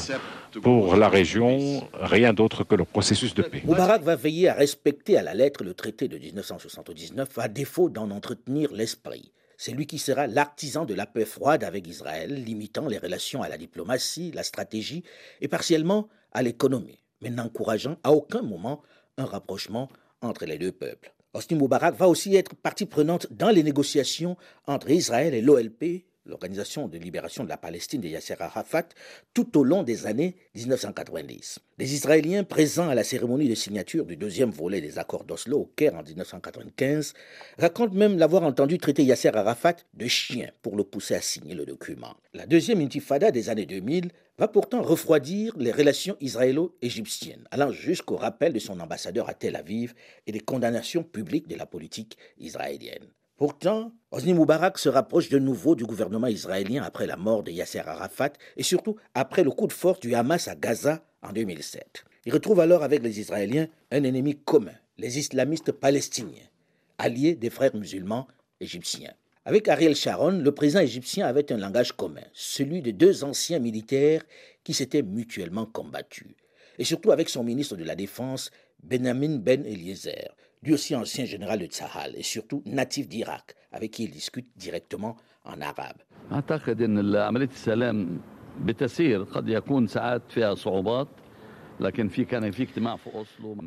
Pour 0.62 0.96
la 0.96 1.10
région, 1.10 1.88
rien 1.94 2.34
d'autre 2.34 2.64
que 2.64 2.76
le 2.76 2.86
processus 2.86 3.34
de 3.36 3.44
paix. 3.44 3.62
Moubarak 3.64 4.02
va 4.04 4.16
veiller 4.16 4.50
à 4.50 4.54
respecter 4.54 5.18
à 5.18 5.24
la 5.24 5.34
lettre 5.34 5.64
le 5.64 5.74
traité 5.74 6.08
de 6.08 6.18
1979, 6.18 7.30
à 7.38 7.48
défaut 7.48 7.90
d'en 7.90 8.10
entretenir 8.12 8.72
l'esprit. 8.74 9.32
C'est 9.58 9.72
lui 9.72 9.88
qui 9.88 9.98
sera 9.98 10.28
l'artisan 10.28 10.86
de 10.86 10.94
la 10.94 11.08
paix 11.08 11.26
froide 11.26 11.64
avec 11.64 11.88
Israël, 11.88 12.44
limitant 12.44 12.88
les 12.88 13.00
relations 13.00 13.42
à 13.42 13.50
la 13.50 13.58
diplomatie, 13.58 14.32
la 14.32 14.44
stratégie 14.44 15.04
et 15.42 15.48
partiellement 15.48 16.10
à 16.32 16.44
l'économie, 16.44 17.04
mais 17.22 17.32
n'encourageant 17.32 17.98
à 18.04 18.12
aucun 18.12 18.44
moment 18.44 18.84
un 19.18 19.26
rapprochement 19.26 19.90
entre 20.22 20.46
les 20.46 20.60
deux 20.60 20.72
peuples. 20.72 21.12
Hosni 21.34 21.58
Moubarak 21.58 21.96
va 21.96 22.08
aussi 22.08 22.36
être 22.36 22.56
partie 22.56 22.86
prenante 22.86 23.28
dans 23.32 23.50
les 23.50 23.64
négociations 23.64 24.38
entre 24.68 24.92
Israël 24.92 25.34
et 25.34 25.42
l'OLP, 25.42 26.06
l'Organisation 26.28 26.88
de 26.88 26.98
libération 26.98 27.44
de 27.44 27.50
la 27.50 27.58
Palestine 27.58 28.02
de 28.02 28.08
Yasser 28.08 28.36
Arafat, 28.40 28.90
tout 29.34 29.58
au 29.58 29.64
long 29.64 29.84
des 29.84 30.06
années 30.06 30.36
1990. 30.56 31.60
Les 31.78 31.94
Israéliens 31.94 32.44
présents 32.44 32.90
à 32.90 32.96
la 32.96 33.04
cérémonie 33.04 33.50
de 33.50 33.56
signature 33.56 34.06
du 34.06 34.18
deuxième 34.18 34.52
volet 34.52 34.82
des 34.82 35.00
accords 35.00 35.24
d'Oslo 35.24 35.60
au 35.60 35.66
Caire 35.76 35.96
en 35.96 36.04
1995 36.04 37.14
racontent 37.58 37.94
même 37.94 38.18
l'avoir 38.18 38.44
entendu 38.44 38.78
traiter 38.78 39.04
Yasser 39.04 39.30
Arafat 39.36 39.76
de 39.94 40.08
chien 40.08 40.52
pour 40.62 40.76
le 40.76 40.84
pousser 40.84 41.16
à 41.16 41.22
signer 41.22 41.56
le 41.56 41.66
document. 41.66 42.16
La 42.34 42.46
deuxième 42.46 42.82
intifada 42.82 43.32
des 43.32 43.50
années 43.50 43.66
2000 43.66 44.12
va 44.38 44.48
pourtant 44.48 44.82
refroidir 44.82 45.54
les 45.58 45.72
relations 45.72 46.16
israélo-égyptiennes, 46.22 47.48
allant 47.52 47.72
jusqu'au 47.72 48.18
rappel 48.18 48.54
de 48.54 48.60
son 48.60 48.80
ambassadeur 48.80 49.30
à 49.30 49.34
Tel 49.34 49.56
Aviv 49.56 49.94
et 50.28 50.32
des 50.32 50.40
condamnations 50.40 51.04
publiques 51.04 51.48
de 51.48 51.56
la 51.56 51.66
politique 51.66 52.18
israélienne. 52.38 53.08
Pourtant, 53.38 53.92
Hosni 54.10 54.34
Moubarak 54.34 54.80
se 54.80 54.90
rapproche 54.90 55.30
de 55.30 55.38
nouveau 55.38 55.76
du 55.76 55.86
gouvernement 55.86 56.26
israélien 56.26 56.82
après 56.82 57.06
la 57.06 57.18
mort 57.18 57.44
de 57.44 57.52
Yasser 57.52 57.84
Arafat 57.86 58.34
et 58.56 58.64
surtout 58.64 58.96
après 59.14 59.44
le 59.44 59.52
coup 59.52 59.68
de 59.68 59.74
force 59.74 60.00
du 60.00 60.16
Hamas 60.16 60.48
à 60.48 60.56
Gaza 60.56 61.06
en 61.22 61.32
2007. 61.34 62.04
Il 62.26 62.34
retrouve 62.34 62.60
alors 62.62 62.82
avec 62.82 63.04
les 63.04 63.20
Israéliens 63.20 63.68
un 63.92 64.04
ennemi 64.04 64.40
commun, 64.40 64.74
les 64.98 65.20
islamistes 65.20 65.72
palestiniens, 65.72 66.50
alliés 66.98 67.36
des 67.36 67.52
frères 67.52 67.76
musulmans 67.76 68.28
égyptiens. 68.60 69.14
Avec 69.46 69.68
Ariel 69.68 69.96
Sharon, 69.96 70.40
le 70.40 70.52
président 70.52 70.82
égyptien 70.82 71.28
avait 71.28 71.52
un 71.52 71.58
langage 71.58 71.92
commun, 71.92 72.26
celui 72.34 72.82
de 72.82 72.90
deux 72.90 73.24
anciens 73.24 73.60
militaires 73.60 74.24
qui 74.64 74.74
s'étaient 74.74 75.04
mutuellement 75.04 75.68
combattus. 75.68 76.34
Et 76.80 76.84
surtout 76.84 77.12
avec 77.12 77.30
son 77.30 77.44
ministre 77.44 77.76
de 77.76 77.84
la 77.84 77.96
Défense, 77.96 78.50
Benjamin 78.82 79.38
Ben 79.38 79.64
Eliezer, 79.64 80.36
lui 80.64 80.74
aussi 80.74 80.96
ancien 80.96 81.26
général 81.26 81.60
de 81.60 81.66
Tsahal 81.66 82.14
et 82.16 82.24
surtout 82.24 82.62
natif 82.66 83.08
d'Irak, 83.08 83.56
avec 83.72 83.92
qui 83.92 84.04
il 84.06 84.12
discute 84.12 84.48
directement 84.56 85.16
en 85.44 85.62
arabe. 85.62 85.98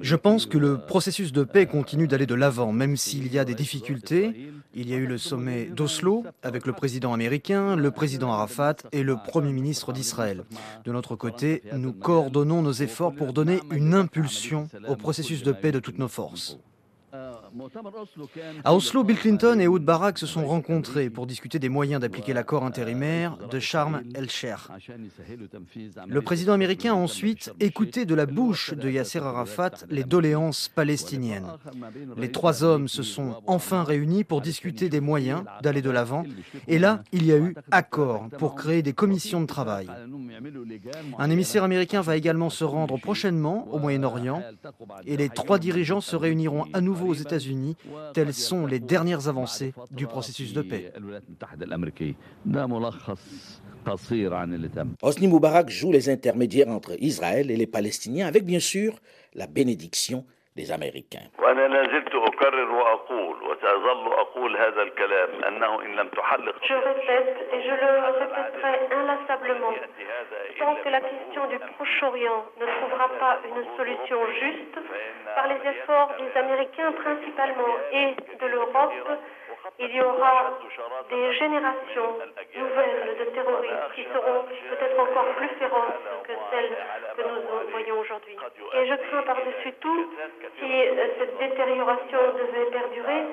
Je 0.03 0.17
pense 0.17 0.47
que 0.47 0.59
le 0.59 0.79
processus 0.79 1.33
de 1.33 1.45
paix 1.45 1.67
continue 1.67 2.09
d'aller 2.09 2.27
de 2.27 2.35
l'avant, 2.35 2.73
même 2.73 2.97
s'il 2.97 3.33
y 3.33 3.39
a 3.39 3.45
des 3.45 3.55
difficultés. 3.55 4.51
Il 4.75 4.89
y 4.89 4.95
a 4.95 4.97
eu 4.97 5.07
le 5.07 5.19
sommet 5.19 5.67
d'Oslo 5.67 6.25
avec 6.43 6.67
le 6.67 6.73
président 6.73 7.13
américain, 7.13 7.77
le 7.77 7.91
président 7.91 8.33
Arafat 8.33 8.77
et 8.93 9.03
le 9.05 9.17
Premier 9.17 9.53
ministre 9.53 9.93
d'Israël. 9.93 10.45
De 10.85 10.93
notre 10.93 11.15
côté, 11.15 11.63
nous 11.73 11.93
coordonnons 11.93 12.63
nos 12.63 12.73
efforts 12.73 13.15
pour 13.15 13.33
donner 13.33 13.61
une 13.71 13.95
impulsion 13.95 14.69
au 14.89 14.97
processus 14.97 15.43
de 15.43 15.53
paix 15.53 15.71
de 15.73 15.79
toutes 15.79 15.99
nos 15.99 16.09
forces. 16.09 16.59
À 18.65 18.75
Oslo, 18.75 19.05
Bill 19.05 19.19
Clinton 19.19 19.59
et 19.61 19.67
Oud 19.67 19.85
Barak 19.85 20.19
se 20.19 20.27
sont 20.27 20.47
rencontrés 20.47 21.11
pour 21.11 21.27
discuter 21.27 21.59
des 21.59 21.69
moyens 21.69 22.01
d'appliquer 22.01 22.33
l'accord 22.33 22.65
intérimaire 22.65 23.37
de 23.51 23.59
Sharm 23.59 24.03
el-Sheikh. 24.15 24.59
Le 26.07 26.21
président 26.23 26.53
américain 26.53 26.93
a 26.93 26.97
ensuite 26.97 27.53
écouté 27.61 28.05
de 28.05 28.15
la 28.15 28.27
bouche 28.27 28.75
de 28.75 28.89
Yasser 28.89 29.19
Arafat 29.19 29.71
les 29.89 30.05
doléances 30.05 30.69
palestiniennes. 30.69 31.47
Les 32.17 32.31
trois 32.31 32.63
hommes 32.63 32.89
se 32.89 33.03
sont 33.03 33.43
enfin 33.47 33.83
réunis 33.83 34.25
pour 34.25 34.41
discuter 34.41 34.89
des 34.89 35.01
moyens 35.01 35.43
d'aller 35.63 35.83
de 35.83 35.91
l'avant. 35.91 36.25
Et 36.69 36.79
là, 36.79 37.03
il 37.13 37.27
y 37.27 37.33
a 37.33 37.37
eu 37.37 37.55
accord 37.71 38.29
pour 38.39 38.55
créer 38.55 38.83
des 38.83 38.93
commissions 38.93 39.41
de 39.41 39.47
travail. 39.47 39.89
Un 41.19 41.31
émissaire 41.31 41.65
américain 41.65 42.01
va 42.01 42.17
également 42.17 42.51
se 42.51 42.65
rendre 42.65 42.99
prochainement 42.99 43.67
au 43.73 43.79
Moyen-Orient 43.79 44.43
et 45.07 45.17
les 45.17 45.29
trois 45.29 45.59
dirigeants 45.59 46.01
se 46.01 46.17
réuniront 46.17 46.67
à 46.73 46.81
nouveau 46.81 47.09
aux 47.09 47.15
États-Unis 47.15 47.40
unis 47.49 47.77
Telles 48.15 48.35
sont 48.35 48.67
les 48.67 48.81
dernières 48.81 49.29
avancées 49.29 49.73
du 49.91 50.07
processus 50.07 50.53
de 50.53 50.63
paix. 50.63 50.93
Hosni 55.03 55.29
Moubarak 55.29 55.71
joue 55.71 55.93
les 55.93 56.09
intermédiaires 56.09 56.69
entre 56.69 56.93
Israël 57.03 57.51
et 57.51 57.57
les 57.57 57.67
Palestiniens 57.67 58.27
avec 58.27 58.45
bien 58.45 58.61
sûr 58.61 58.95
la 59.35 59.47
bénédiction 59.47 60.25
des 60.57 60.73
Américains. 60.73 61.31
Je 66.63 66.75
répète 66.75 67.49
et 67.53 67.63
je 67.63 67.71
le 67.71 67.91
répéterai 68.21 68.75
inlassablement. 68.91 69.75
Tant 70.59 70.75
que 70.77 70.89
la 70.89 71.01
question 71.01 71.47
du 71.49 71.59
Proche-Orient 71.59 72.45
ne 72.61 72.67
trouvera 72.67 73.09
pas 73.19 73.39
une 73.45 73.77
solution 73.77 74.19
juste, 74.41 74.79
par 75.35 75.47
les 75.49 75.71
efforts 75.71 76.15
des 76.19 76.39
Américains 76.39 76.93
principalement 76.93 77.77
et 77.93 78.15
de 78.41 78.47
l'Europe, 78.47 78.93
il 79.79 79.95
y 79.95 80.01
aura 80.01 80.59
des 81.09 81.33
générations 81.35 82.19
nouvelles 82.57 83.17
de 83.19 83.25
terroristes 83.33 83.95
qui 83.95 84.05
seront 84.05 84.45
peut-être 84.71 85.01
encore 85.01 85.27
plus 85.37 85.49
féroces 85.59 86.01
que 86.25 86.33
celles 86.51 86.77
que 87.17 87.23
nous 87.23 87.71
voyons 87.71 88.01
aujourd'hui. 88.01 88.37
Et 88.75 88.87
je 88.87 88.95
crains 88.95 89.23
par-dessus 89.23 89.73
tout, 89.81 90.11
si 90.59 90.65
euh, 90.65 91.07
cette 91.19 91.39
détérioration 91.39 92.19
devait 92.39 92.71
perdurer, 92.71 93.25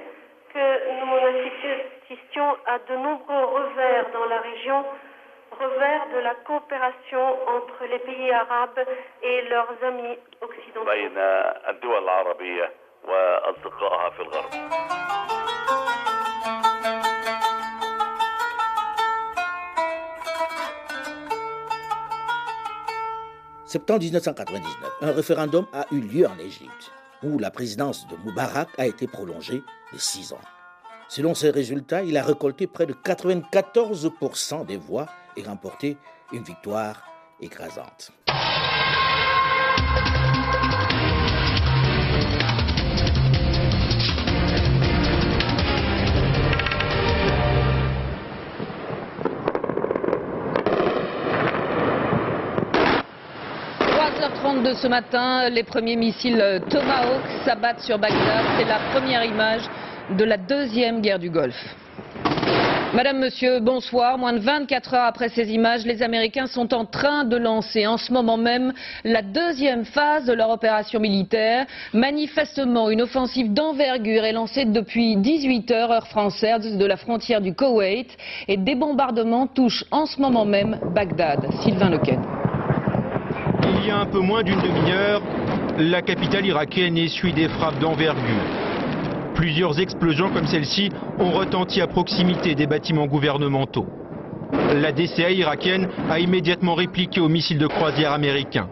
que 0.54 0.66
nous 1.00 1.18
assistions 2.04 2.58
à 2.66 2.80
de 2.80 2.96
nombreux 2.96 3.46
revers 3.46 4.06
dans 4.14 4.26
la 4.26 4.40
région, 4.42 4.86
revers 5.52 6.08
de 6.14 6.20
la 6.20 6.36
coopération 6.46 7.26
entre 7.48 7.86
les 7.90 8.00
pays 8.00 8.32
arabes 8.32 8.86
et 9.24 9.42
leurs 9.50 9.74
amis 9.84 10.18
occidentaux. 10.42 10.86
Septembre 23.68 24.00
1999, 24.00 24.92
un 25.02 25.12
référendum 25.12 25.68
a 25.74 25.86
eu 25.92 26.00
lieu 26.00 26.26
en 26.26 26.40
Égypte, 26.40 26.92
où 27.24 27.40
la 27.40 27.52
présidence 27.52 28.08
de 28.08 28.16
Moubarak 28.16 28.70
a 28.78 28.86
été 28.86 29.08
prolongée 29.08 29.64
de 29.94 29.98
six 29.98 30.34
ans. 30.34 30.42
Selon 31.10 31.34
ces 31.34 31.50
résultats, 31.50 32.04
il 32.04 32.18
a 32.18 32.24
récolté 32.24 32.68
près 32.68 32.86
de 32.86 32.94
94% 32.94 34.66
des 34.66 34.78
voix 34.78 35.08
et 35.38 35.44
remporté 35.44 35.98
une 36.34 36.44
victoire 36.44 37.08
écrasante. 37.40 38.12
Ce 54.76 54.88
matin, 54.88 55.50
les 55.50 55.64
premiers 55.64 55.96
missiles 55.96 56.62
Tomahawk 56.70 57.22
s'abattent 57.46 57.82
sur 57.82 57.98
Bagdad. 57.98 58.46
C'est 58.58 58.66
la 58.66 58.80
première 58.92 59.24
image 59.24 59.62
de 60.18 60.24
la 60.24 60.38
deuxième 60.38 61.02
guerre 61.02 61.20
du 61.20 61.30
Golfe. 61.30 61.76
Madame, 62.94 63.20
Monsieur, 63.20 63.60
bonsoir. 63.60 64.18
Moins 64.18 64.34
de 64.34 64.40
24 64.40 64.94
heures 64.94 65.06
après 65.06 65.30
ces 65.30 65.52
images, 65.52 65.86
les 65.86 66.02
Américains 66.02 66.48
sont 66.48 66.74
en 66.74 66.86
train 66.86 67.26
de 67.26 67.38
lancer 67.38 67.86
en 67.86 67.98
ce 67.98 68.12
moment 68.12 68.38
même 68.38 68.74
la 69.04 69.22
deuxième 69.22 69.86
phase 69.86 70.26
de 70.26 70.34
leur 70.34 70.50
opération 70.50 71.00
militaire. 71.00 71.66
Manifestement, 71.94 72.90
une 72.90 73.02
offensive 73.02 73.54
d'envergure 73.54 74.24
est 74.24 74.34
lancée 74.34 74.66
depuis 74.66 75.18
18 75.18 75.72
heures, 75.72 75.92
heure 75.92 76.08
française, 76.08 76.78
de 76.78 76.86
la 76.86 76.98
frontière 76.98 77.42
du 77.42 77.54
Koweït. 77.54 78.10
Et 78.48 78.58
des 78.58 78.76
bombardements 78.76 79.48
touchent 79.48 79.86
en 79.92 80.06
ce 80.06 80.20
moment 80.20 80.46
même 80.46 80.80
Bagdad. 80.94 81.46
Sylvain 81.64 81.90
Lequet. 81.90 82.18
Y 83.88 83.90
a 83.90 84.00
un 84.00 84.06
peu 84.06 84.20
moins 84.20 84.44
d'une 84.44 84.60
demi-heure, 84.60 85.22
la 85.78 86.02
capitale 86.02 86.46
irakienne 86.46 86.98
essuie 86.98 87.32
des 87.32 87.48
frappes 87.48 87.80
d'envergure. 87.80 88.44
Plusieurs 89.34 89.80
explosions 89.80 90.30
comme 90.30 90.46
celle-ci 90.46 90.90
ont 91.20 91.32
retenti 91.32 91.80
à 91.80 91.88
proximité 91.88 92.54
des 92.54 92.68
bâtiments 92.68 93.08
gouvernementaux. 93.08 93.86
La 94.74 94.92
DCA 94.92 95.32
irakienne 95.32 95.88
a 96.10 96.20
immédiatement 96.20 96.76
répliqué 96.76 97.22
aux 97.22 97.30
missiles 97.30 97.60
de 97.60 97.68
croisière 97.68 98.12
américains. 98.12 98.70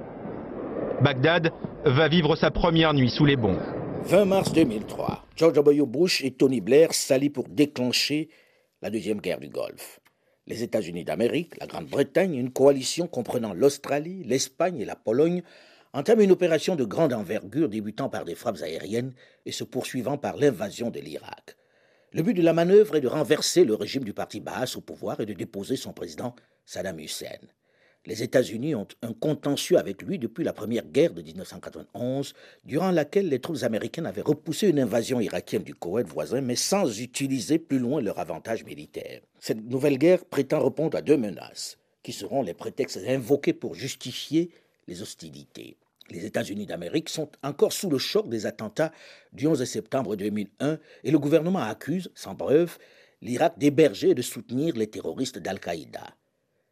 Bagdad 1.02 1.54
va 1.86 2.10
vivre 2.10 2.36
sa 2.36 2.52
première 2.52 2.94
nuit 2.94 3.10
sous 3.10 3.24
les 3.24 3.38
bombes. 3.38 3.64
20 4.08 4.26
mars 4.26 4.52
2003, 4.52 5.28
George 5.38 5.54
W. 5.54 5.86
Bush 5.86 6.26
et 6.26 6.32
Tony 6.32 6.60
Blair 6.60 6.94
s'allient 6.94 7.30
pour 7.30 7.48
déclencher 7.48 8.28
la 8.82 8.90
deuxième 8.90 9.22
guerre 9.22 9.40
du 9.40 9.48
Golfe. 9.48 10.02
Les 10.48 10.62
États-Unis 10.62 11.04
d'Amérique, 11.04 11.58
la 11.60 11.66
Grande-Bretagne, 11.66 12.36
une 12.36 12.52
coalition 12.52 13.08
comprenant 13.08 13.54
l'Australie, 13.54 14.24
l'Espagne 14.26 14.80
et 14.80 14.86
la 14.86 14.96
Pologne 14.96 15.42
entament 15.92 16.22
une 16.22 16.32
opération 16.32 16.76
de 16.76 16.84
grande 16.84 17.14
envergure 17.14 17.68
débutant 17.68 18.10
par 18.10 18.26
des 18.26 18.36
frappes 18.36 18.62
aériennes 18.62 19.14
et 19.48 19.52
se 19.52 19.64
poursuivant 19.64 20.20
par 20.20 20.38
l'invasion 20.38 20.92
de 20.92 21.00
l'Irak. 21.00 21.56
Le 22.12 22.22
but 22.22 22.36
de 22.36 22.44
la 22.44 22.54
manœuvre 22.54 22.96
est 22.96 23.02
de 23.02 23.08
renverser 23.08 23.66
le 23.66 23.74
régime 23.74 24.04
du 24.04 24.14
parti 24.14 24.40
Baas 24.40 24.76
au 24.78 24.82
pouvoir 24.82 25.20
et 25.20 25.26
de 25.26 25.34
déposer 25.34 25.78
son 25.78 25.94
président 25.94 26.36
Saddam 26.66 27.00
Hussein. 27.00 27.40
Les 28.06 28.22
États-Unis 28.22 28.76
ont 28.76 28.88
un 29.02 29.14
contentieux 29.14 29.78
avec 29.78 30.02
lui 30.02 30.20
depuis 30.20 30.44
la 30.44 30.54
première 30.54 30.86
guerre 30.86 31.14
de 31.14 31.22
1991, 31.22 32.34
durant 32.64 32.92
laquelle 32.92 33.30
les 33.30 33.40
troupes 33.40 33.64
américaines 33.64 34.06
avaient 34.06 34.22
repoussé 34.22 34.70
une 34.70 34.80
invasion 34.80 35.20
irakienne 35.20 35.64
du 35.64 35.74
Koweït 35.74 36.08
voisin, 36.08 36.42
mais 36.42 36.56
sans 36.56 37.00
utiliser 37.00 37.58
plus 37.58 37.80
loin 37.80 38.02
leur 38.02 38.20
avantage 38.20 38.64
militaire. 38.64 39.22
Cette 39.40 39.64
nouvelle 39.64 39.98
guerre 39.98 40.26
prétend 40.26 40.64
répondre 40.64 40.98
à 40.98 41.02
deux 41.02 41.18
menaces, 41.18 41.78
qui 42.04 42.14
seront 42.14 42.44
les 42.44 42.54
prétextes 42.54 43.00
invoqués 43.08 43.54
pour 43.54 43.74
justifier 43.74 44.52
les 44.88 45.02
hostilités 45.02 45.78
les 46.10 46.26
États-Unis 46.26 46.66
d'Amérique 46.66 47.10
sont 47.10 47.30
encore 47.44 47.74
sous 47.74 47.90
le 47.90 47.98
choc 47.98 48.30
des 48.30 48.46
attentats 48.46 48.92
du 49.34 49.48
11 49.48 49.64
septembre 49.64 50.16
2001 50.16 50.80
et 51.04 51.12
le 51.12 51.20
gouvernement 51.20 51.60
accuse, 51.60 52.12
sans 52.14 52.36
preuve, 52.36 52.78
l'Irak 53.22 53.58
d'héberger 53.58 54.10
et 54.10 54.16
de 54.16 54.22
soutenir 54.22 54.76
les 54.76 54.88
terroristes 54.88 55.40
d'Al-Qaïda. 55.40 56.16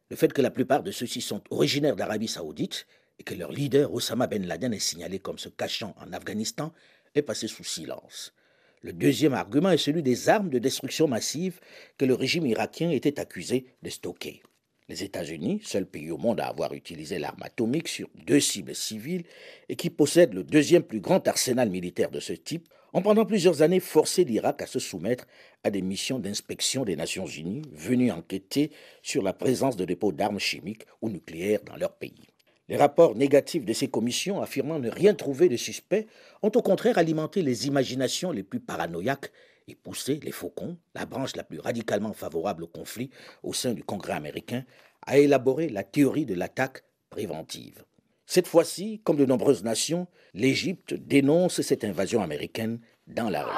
Le 0.09 0.15
fait 0.15 0.33
que 0.33 0.41
la 0.41 0.51
plupart 0.51 0.83
de 0.83 0.91
ceux-ci 0.91 1.21
sont 1.21 1.41
originaires 1.49 1.95
d'Arabie 1.95 2.27
saoudite 2.27 2.85
et 3.19 3.23
que 3.23 3.33
leur 3.33 3.51
leader 3.51 3.93
Osama 3.93 4.27
Ben 4.27 4.45
Laden 4.45 4.73
est 4.73 4.79
signalé 4.79 5.19
comme 5.19 5.37
se 5.37 5.49
cachant 5.49 5.95
en 5.99 6.13
Afghanistan 6.13 6.73
est 7.15 7.21
passé 7.21 7.47
sous 7.47 7.63
silence. 7.63 8.33
Le 8.81 8.91
deuxième 8.91 9.33
argument 9.33 9.71
est 9.71 9.77
celui 9.77 10.03
des 10.03 10.29
armes 10.29 10.49
de 10.49 10.59
destruction 10.59 11.07
massive 11.07 11.59
que 11.97 12.05
le 12.05 12.15
régime 12.15 12.45
irakien 12.45 12.89
était 12.89 13.19
accusé 13.19 13.67
de 13.81 13.89
stocker. 13.89 14.43
Les 14.89 15.03
États-Unis, 15.03 15.61
seul 15.63 15.85
pays 15.85 16.11
au 16.11 16.17
monde 16.17 16.41
à 16.41 16.47
avoir 16.47 16.73
utilisé 16.73 17.17
l'arme 17.17 17.41
atomique 17.41 17.87
sur 17.87 18.09
deux 18.25 18.41
cibles 18.41 18.75
civiles 18.75 19.23
et 19.69 19.77
qui 19.77 19.89
possède 19.89 20.33
le 20.33 20.43
deuxième 20.43 20.83
plus 20.83 20.99
grand 20.99 21.25
arsenal 21.27 21.69
militaire 21.69 22.11
de 22.11 22.19
ce 22.19 22.33
type, 22.33 22.67
ont 22.93 23.01
pendant 23.01 23.25
plusieurs 23.25 23.61
années 23.61 23.79
forcé 23.79 24.23
l'Irak 24.23 24.61
à 24.61 24.67
se 24.67 24.79
soumettre 24.79 25.25
à 25.63 25.71
des 25.71 25.81
missions 25.81 26.19
d'inspection 26.19 26.85
des 26.85 26.95
Nations 26.95 27.25
Unies 27.25 27.63
venues 27.71 28.11
enquêter 28.11 28.71
sur 29.01 29.23
la 29.23 29.33
présence 29.33 29.75
de 29.75 29.85
dépôts 29.85 30.11
d'armes 30.11 30.39
chimiques 30.39 30.85
ou 31.01 31.09
nucléaires 31.09 31.63
dans 31.65 31.75
leur 31.75 31.93
pays. 31.93 32.27
Les 32.69 32.77
rapports 32.77 33.15
négatifs 33.15 33.65
de 33.65 33.73
ces 33.73 33.89
commissions 33.89 34.41
affirmant 34.41 34.79
ne 34.79 34.89
rien 34.89 35.13
trouver 35.13 35.49
de 35.49 35.57
suspect 35.57 36.07
ont 36.41 36.51
au 36.55 36.61
contraire 36.61 36.97
alimenté 36.97 37.41
les 37.41 37.67
imaginations 37.67 38.31
les 38.31 38.43
plus 38.43 38.61
paranoïaques 38.61 39.31
et 39.67 39.75
poussé 39.75 40.19
les 40.23 40.31
Faucons, 40.31 40.77
la 40.95 41.05
branche 41.05 41.35
la 41.35 41.43
plus 41.43 41.59
radicalement 41.59 42.13
favorable 42.13 42.63
au 42.63 42.67
conflit 42.67 43.09
au 43.43 43.53
sein 43.53 43.73
du 43.73 43.83
Congrès 43.83 44.13
américain, 44.13 44.63
à 45.05 45.17
élaborer 45.17 45.67
la 45.69 45.83
théorie 45.83 46.25
de 46.25 46.35
l'attaque 46.35 46.83
préventive. 47.09 47.83
Cette 48.25 48.47
fois-ci, 48.47 49.01
comme 49.03 49.17
de 49.17 49.25
nombreuses 49.25 49.63
nations, 49.63 50.07
l'Égypte 50.33 50.93
dénonce 50.93 51.61
cette 51.61 51.83
invasion 51.83 52.21
américaine 52.23 52.79
dans 53.07 53.29
la 53.29 53.43
rue. 53.43 53.51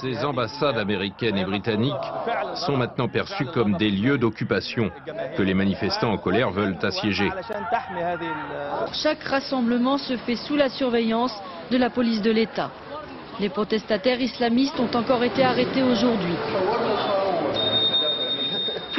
Ces 0.00 0.24
ambassades 0.24 0.78
américaines 0.78 1.36
et 1.36 1.44
britanniques 1.44 1.94
sont 2.54 2.76
maintenant 2.76 3.08
perçues 3.08 3.46
comme 3.46 3.76
des 3.76 3.90
lieux 3.90 4.18
d'occupation 4.18 4.90
que 5.36 5.42
les 5.42 5.54
manifestants 5.54 6.12
en 6.12 6.18
colère 6.18 6.50
veulent 6.50 6.78
assiéger. 6.82 7.30
Chaque 8.92 9.22
rassemblement 9.22 9.98
se 9.98 10.16
fait 10.16 10.36
sous 10.36 10.56
la 10.56 10.68
surveillance 10.68 11.34
de 11.70 11.76
la 11.76 11.90
police 11.90 12.22
de 12.22 12.30
l'État. 12.30 12.70
Les 13.40 13.50
protestataires 13.50 14.20
islamistes 14.20 14.78
ont 14.80 14.96
encore 14.96 15.22
été 15.22 15.44
arrêtés 15.44 15.82
aujourd'hui. 15.82 16.34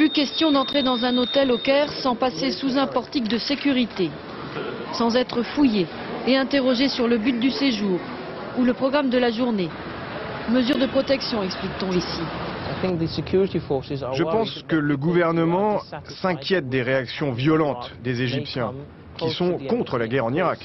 Plus 0.00 0.08
question 0.08 0.50
d'entrer 0.50 0.82
dans 0.82 1.04
un 1.04 1.18
hôtel 1.18 1.52
au 1.52 1.58
Caire 1.58 1.92
sans 1.92 2.14
passer 2.14 2.52
sous 2.52 2.78
un 2.78 2.86
portique 2.86 3.28
de 3.28 3.36
sécurité, 3.36 4.08
sans 4.94 5.14
être 5.14 5.42
fouillé 5.42 5.86
et 6.26 6.38
interrogé 6.38 6.88
sur 6.88 7.06
le 7.06 7.18
but 7.18 7.38
du 7.38 7.50
séjour, 7.50 8.00
ou 8.56 8.64
le 8.64 8.72
programme 8.72 9.10
de 9.10 9.18
la 9.18 9.30
journée. 9.30 9.68
Mesures 10.48 10.78
de 10.78 10.86
protection, 10.86 11.42
explique-t-on 11.42 11.92
ici. 11.92 12.22
Je 12.82 14.22
pense 14.22 14.64
que 14.66 14.76
le 14.76 14.96
gouvernement 14.96 15.80
s'inquiète 16.22 16.70
des 16.70 16.80
réactions 16.80 17.32
violentes 17.32 17.92
des 18.02 18.22
Égyptiens 18.22 18.72
qui 19.20 19.30
sont 19.30 19.58
contre 19.68 19.98
la 19.98 20.08
guerre 20.08 20.24
en 20.24 20.32
Irak. 20.34 20.58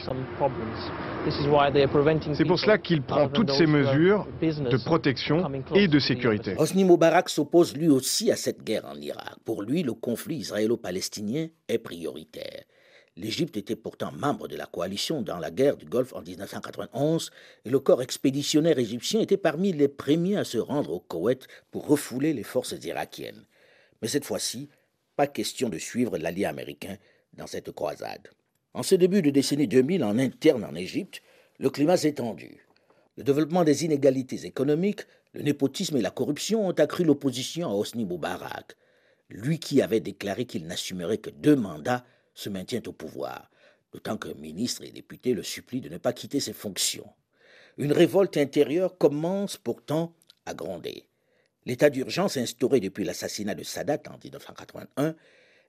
C'est 2.31 2.45
pour 2.45 2.59
cela 2.59 2.77
qu'il 2.77 3.01
prend 3.01 3.29
toutes 3.29 3.51
ces 3.51 3.65
mesures 3.65 4.27
de 4.41 4.83
protection 4.83 5.49
et 5.73 5.87
de 5.87 5.99
sécurité. 5.99 6.55
Hosni 6.57 6.83
Moubarak 6.83 7.29
s'oppose 7.29 7.75
lui 7.75 7.89
aussi 7.89 8.31
à 8.31 8.35
cette 8.35 8.63
guerre 8.63 8.85
en 8.85 8.95
Irak. 8.95 9.35
Pour 9.43 9.63
lui, 9.63 9.83
le 9.83 9.93
conflit 9.93 10.37
israélo-palestinien 10.37 11.47
est 11.67 11.79
prioritaire. 11.79 12.63
L'Égypte 13.17 13.55
était 13.55 13.77
pourtant 13.77 14.11
membre 14.11 14.49
de 14.49 14.57
la 14.57 14.65
coalition 14.65 15.21
dans 15.21 15.39
la 15.39 15.49
guerre 15.49 15.77
du 15.77 15.85
Golfe 15.85 16.13
en 16.13 16.21
1991 16.21 17.31
et 17.63 17.69
le 17.69 17.79
corps 17.79 18.01
expéditionnaire 18.01 18.77
égyptien 18.77 19.21
était 19.21 19.37
parmi 19.37 19.71
les 19.71 19.87
premiers 19.87 20.35
à 20.35 20.43
se 20.43 20.57
rendre 20.57 20.91
au 20.91 20.99
Koweït 20.99 21.47
pour 21.71 21.87
refouler 21.87 22.33
les 22.33 22.43
forces 22.43 22.75
irakiennes. 22.83 23.45
Mais 24.01 24.09
cette 24.09 24.25
fois-ci, 24.25 24.69
pas 25.15 25.27
question 25.27 25.69
de 25.69 25.77
suivre 25.77 26.17
l'allié 26.17 26.43
américain 26.43 26.97
dans 27.33 27.47
cette 27.47 27.71
croisade. 27.71 28.29
En 28.75 28.83
ce 28.83 28.93
début 28.93 29.21
de 29.21 29.29
décennie 29.29 29.69
2000, 29.69 30.03
en 30.03 30.19
interne 30.19 30.65
en 30.65 30.75
Égypte, 30.75 31.21
le 31.59 31.69
climat 31.69 31.95
s'est 31.95 32.15
tendu. 32.15 32.67
Le 33.15 33.23
développement 33.23 33.63
des 33.63 33.85
inégalités 33.85 34.45
économiques, 34.45 35.07
le 35.31 35.43
népotisme 35.43 35.95
et 35.95 36.01
la 36.01 36.11
corruption 36.11 36.67
ont 36.67 36.73
accru 36.73 37.05
l'opposition 37.05 37.69
à 37.69 37.73
Hosni 37.73 38.03
Moubarak, 38.03 38.75
lui 39.29 39.59
qui 39.59 39.81
avait 39.81 40.01
déclaré 40.01 40.43
qu'il 40.43 40.67
n'assumerait 40.67 41.19
que 41.19 41.29
deux 41.29 41.55
mandats 41.55 42.03
se 42.33 42.49
maintient 42.49 42.81
au 42.85 42.91
pouvoir, 42.91 43.49
d'autant 43.93 44.17
qu'un 44.17 44.33
ministre 44.33 44.83
et 44.83 44.91
député 44.91 45.33
le 45.33 45.43
supplient 45.43 45.79
de 45.79 45.87
ne 45.87 45.97
pas 45.97 46.11
quitter 46.11 46.41
ses 46.41 46.51
fonctions. 46.51 47.07
Une 47.77 47.93
révolte 47.93 48.35
intérieure 48.35 48.97
commence 48.97 49.55
pourtant 49.55 50.13
à 50.45 50.53
gronder. 50.53 51.07
L'état 51.65 51.89
d'urgence 51.89 52.35
instauré 52.35 52.81
depuis 52.81 53.05
l'assassinat 53.05 53.55
de 53.55 53.63
Sadat 53.63 54.01
en 54.09 54.17
1981 54.21 55.15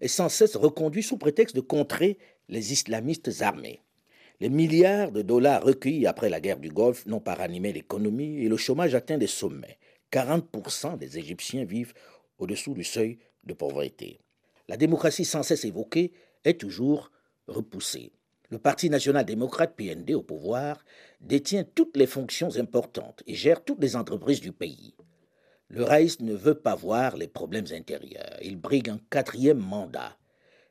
est 0.01 0.09
sans 0.09 0.29
cesse 0.29 0.57
reconduit 0.57 1.05
sous 1.05 1.19
prétexte 1.19 1.55
de 1.55 1.61
contrer 1.61 2.19
les 2.49 2.73
islamistes 2.73 3.43
armés. 3.43 3.83
Les 4.41 4.49
milliards 4.49 5.13
de 5.13 5.23
dollars 5.23 5.65
recueillis 5.65 6.07
après 6.07 6.29
la 6.29 6.41
guerre 6.41 6.59
du 6.59 6.69
Golfe 6.69 7.07
n'ont 7.07 7.21
pas 7.21 7.35
ranimé 7.35 7.73
l'économie 7.73 8.39
et 8.45 8.49
le 8.49 8.57
chômage 8.57 8.95
atteint 8.95 9.19
des 9.19 9.27
sommets. 9.27 9.79
40% 10.13 10.99
des 10.99 11.19
Égyptiens 11.19 11.65
vivent 11.65 11.95
au-dessous 12.39 12.75
du 12.75 12.85
seuil 12.85 13.19
de 13.45 13.55
pauvreté. 13.55 14.21
La 14.69 14.77
démocratie 14.77 15.25
sans 15.25 15.43
cesse 15.43 15.65
évoquée 15.65 16.13
est 16.45 16.61
toujours 16.61 17.11
repoussé. 17.49 18.13
Le 18.51 18.59
Parti 18.59 18.91
national-démocrate 18.91 19.75
PND 19.75 20.15
au 20.15 20.23
pouvoir 20.23 20.85
détient 21.21 21.65
toutes 21.65 21.97
les 21.97 22.07
fonctions 22.07 22.57
importantes 22.57 23.23
et 23.27 23.35
gère 23.35 23.65
toutes 23.65 23.83
les 23.83 23.97
entreprises 23.97 24.41
du 24.41 24.53
pays. 24.53 24.95
Le 25.69 25.83
Raïs 25.83 26.21
ne 26.21 26.35
veut 26.35 26.55
pas 26.55 26.77
voir 26.77 27.17
les 27.17 27.27
problèmes 27.27 27.67
intérieurs. 27.73 28.39
Il 28.43 28.57
brigue 28.57 28.91
un 28.91 29.01
quatrième 29.11 29.59
mandat. 29.59 30.17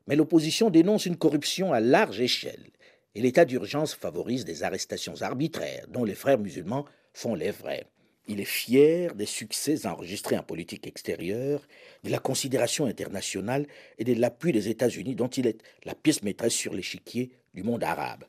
Mais 0.08 0.16
l'opposition 0.16 0.70
dénonce 0.70 1.06
une 1.06 1.18
corruption 1.18 1.74
à 1.74 1.80
large 1.80 2.20
échelle 2.20 2.70
et 3.16 3.22
l'état 3.22 3.46
d'urgence 3.46 3.94
favorise 3.94 4.46
des 4.46 4.64
arrestations 4.64 5.22
arbitraires 5.22 5.88
dont 5.88 6.04
les 6.04 6.16
frères 6.16 6.38
musulmans 6.38 6.86
font 7.14 7.34
les 7.34 7.52
vrais. 7.52 7.88
Il 8.28 8.40
est 8.40 8.46
fier 8.46 9.14
des 9.14 9.26
succès 9.26 9.86
enregistrés 9.86 10.38
en 10.38 10.44
politique 10.44 10.88
extérieure, 10.88 11.68
de 12.04 12.10
la 12.10 12.20
considération 12.20 12.86
internationale 12.86 13.68
et 14.00 14.04
de 14.04 14.14
l'appui 14.14 14.52
des 14.52 14.68
États-Unis 14.68 15.16
dont 15.16 15.28
il 15.28 15.48
est 15.48 15.62
la 15.84 15.94
pièce 15.94 16.24
maîtresse 16.24 16.54
sur 16.54 16.74
l'échiquier 16.74 17.32
du 17.54 17.64
monde 17.64 17.84
arabe. 17.84 18.26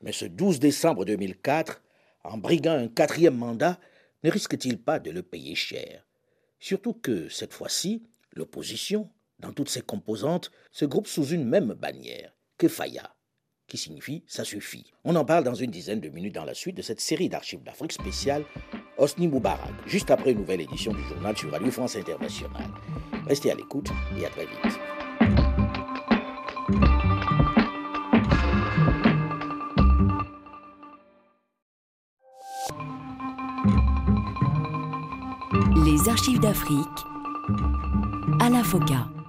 Mais 0.00 0.12
ce 0.12 0.26
12 0.26 0.60
décembre 0.60 1.04
2004, 1.04 1.82
en 2.24 2.38
briguant 2.38 2.72
un 2.72 2.88
quatrième 2.88 3.36
mandat, 3.36 3.80
ne 4.22 4.30
risque-t-il 4.30 4.78
pas 4.78 4.98
de 4.98 5.10
le 5.10 5.22
payer 5.22 5.54
cher? 5.54 6.06
Surtout 6.60 6.94
que, 6.94 7.28
cette 7.28 7.52
fois-ci, 7.52 8.02
l'opposition, 8.32 9.10
dans 9.38 9.52
toutes 9.52 9.68
ses 9.68 9.82
composantes, 9.82 10.50
se 10.72 10.84
groupe 10.84 11.06
sous 11.06 11.26
une 11.26 11.44
même 11.44 11.74
bannière, 11.74 12.32
que 12.58 12.68
Faya 12.68 13.16
qui 13.66 13.76
signifie 13.76 14.24
ça 14.26 14.44
suffit. 14.44 14.92
On 15.04 15.16
en 15.16 15.24
parle 15.24 15.44
dans 15.44 15.54
une 15.54 15.70
dizaine 15.70 16.00
de 16.00 16.08
minutes 16.08 16.34
dans 16.34 16.44
la 16.44 16.54
suite 16.54 16.76
de 16.76 16.82
cette 16.82 17.00
série 17.00 17.28
d'archives 17.28 17.62
d'Afrique 17.62 17.92
spéciale 17.92 18.44
Osni 18.98 19.28
Moubarak, 19.28 19.72
juste 19.86 20.10
après 20.10 20.32
une 20.32 20.38
nouvelle 20.38 20.60
édition 20.60 20.92
du 20.92 21.02
journal 21.02 21.36
sur 21.36 21.50
Radio 21.50 21.70
France 21.70 21.96
Internationale. 21.96 22.70
Restez 23.26 23.50
à 23.50 23.54
l'écoute 23.54 23.90
et 24.18 24.24
à 24.24 24.30
très 24.30 24.46
vite. 24.46 24.78
Les 35.84 36.08
archives 36.08 36.40
d'Afrique 36.40 36.86
à 38.40 38.50
la 38.50 38.62
FOCA. 38.62 39.15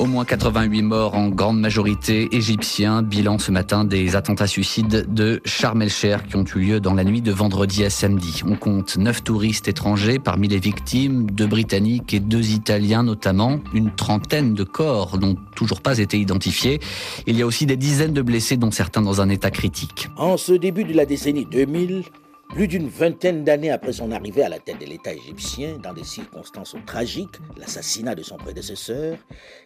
Au 0.00 0.06
moins 0.06 0.24
88 0.24 0.80
morts 0.80 1.14
en 1.14 1.28
grande 1.28 1.60
majorité 1.60 2.34
égyptiens. 2.34 3.02
Bilan 3.02 3.38
ce 3.38 3.50
matin 3.50 3.84
des 3.84 4.16
attentats 4.16 4.46
suicides 4.46 5.12
de 5.12 5.42
Sharm 5.44 5.82
el-Sheikh 5.82 6.28
qui 6.28 6.36
ont 6.36 6.44
eu 6.56 6.58
lieu 6.58 6.80
dans 6.80 6.94
la 6.94 7.04
nuit 7.04 7.20
de 7.20 7.30
vendredi 7.30 7.84
à 7.84 7.90
samedi. 7.90 8.40
On 8.46 8.56
compte 8.56 8.96
9 8.96 9.22
touristes 9.22 9.68
étrangers 9.68 10.18
parmi 10.18 10.48
les 10.48 10.58
victimes, 10.58 11.30
deux 11.30 11.46
Britanniques 11.46 12.14
et 12.14 12.20
deux 12.20 12.52
Italiens 12.52 13.02
notamment. 13.02 13.60
Une 13.74 13.94
trentaine 13.94 14.54
de 14.54 14.64
corps 14.64 15.18
n'ont 15.18 15.36
toujours 15.54 15.82
pas 15.82 15.98
été 15.98 16.18
identifiés. 16.18 16.80
Il 17.26 17.36
y 17.36 17.42
a 17.42 17.46
aussi 17.46 17.66
des 17.66 17.76
dizaines 17.76 18.14
de 18.14 18.22
blessés 18.22 18.56
dont 18.56 18.70
certains 18.70 19.02
dans 19.02 19.20
un 19.20 19.28
état 19.28 19.50
critique. 19.50 20.08
En 20.16 20.38
ce 20.38 20.54
début 20.54 20.84
de 20.84 20.94
la 20.94 21.04
décennie 21.04 21.44
2000, 21.44 22.04
plus 22.50 22.66
d'une 22.66 22.88
vingtaine 22.88 23.44
d'années 23.44 23.70
après 23.70 23.92
son 23.92 24.10
arrivée 24.10 24.42
à 24.42 24.48
la 24.48 24.58
tête 24.58 24.80
de 24.80 24.84
l'État 24.86 25.12
égyptien, 25.12 25.78
dans 25.78 25.94
des 25.94 26.04
circonstances 26.04 26.74
tragiques, 26.84 27.36
l'assassinat 27.56 28.16
de 28.16 28.24
son 28.24 28.36
prédécesseur, 28.36 29.16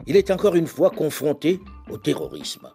il 0.07 0.17
est 0.17 0.31
encore 0.31 0.55
une 0.55 0.67
fois 0.67 0.91
confronté 0.91 1.61
au 1.91 1.97
terrorisme. 1.97 2.71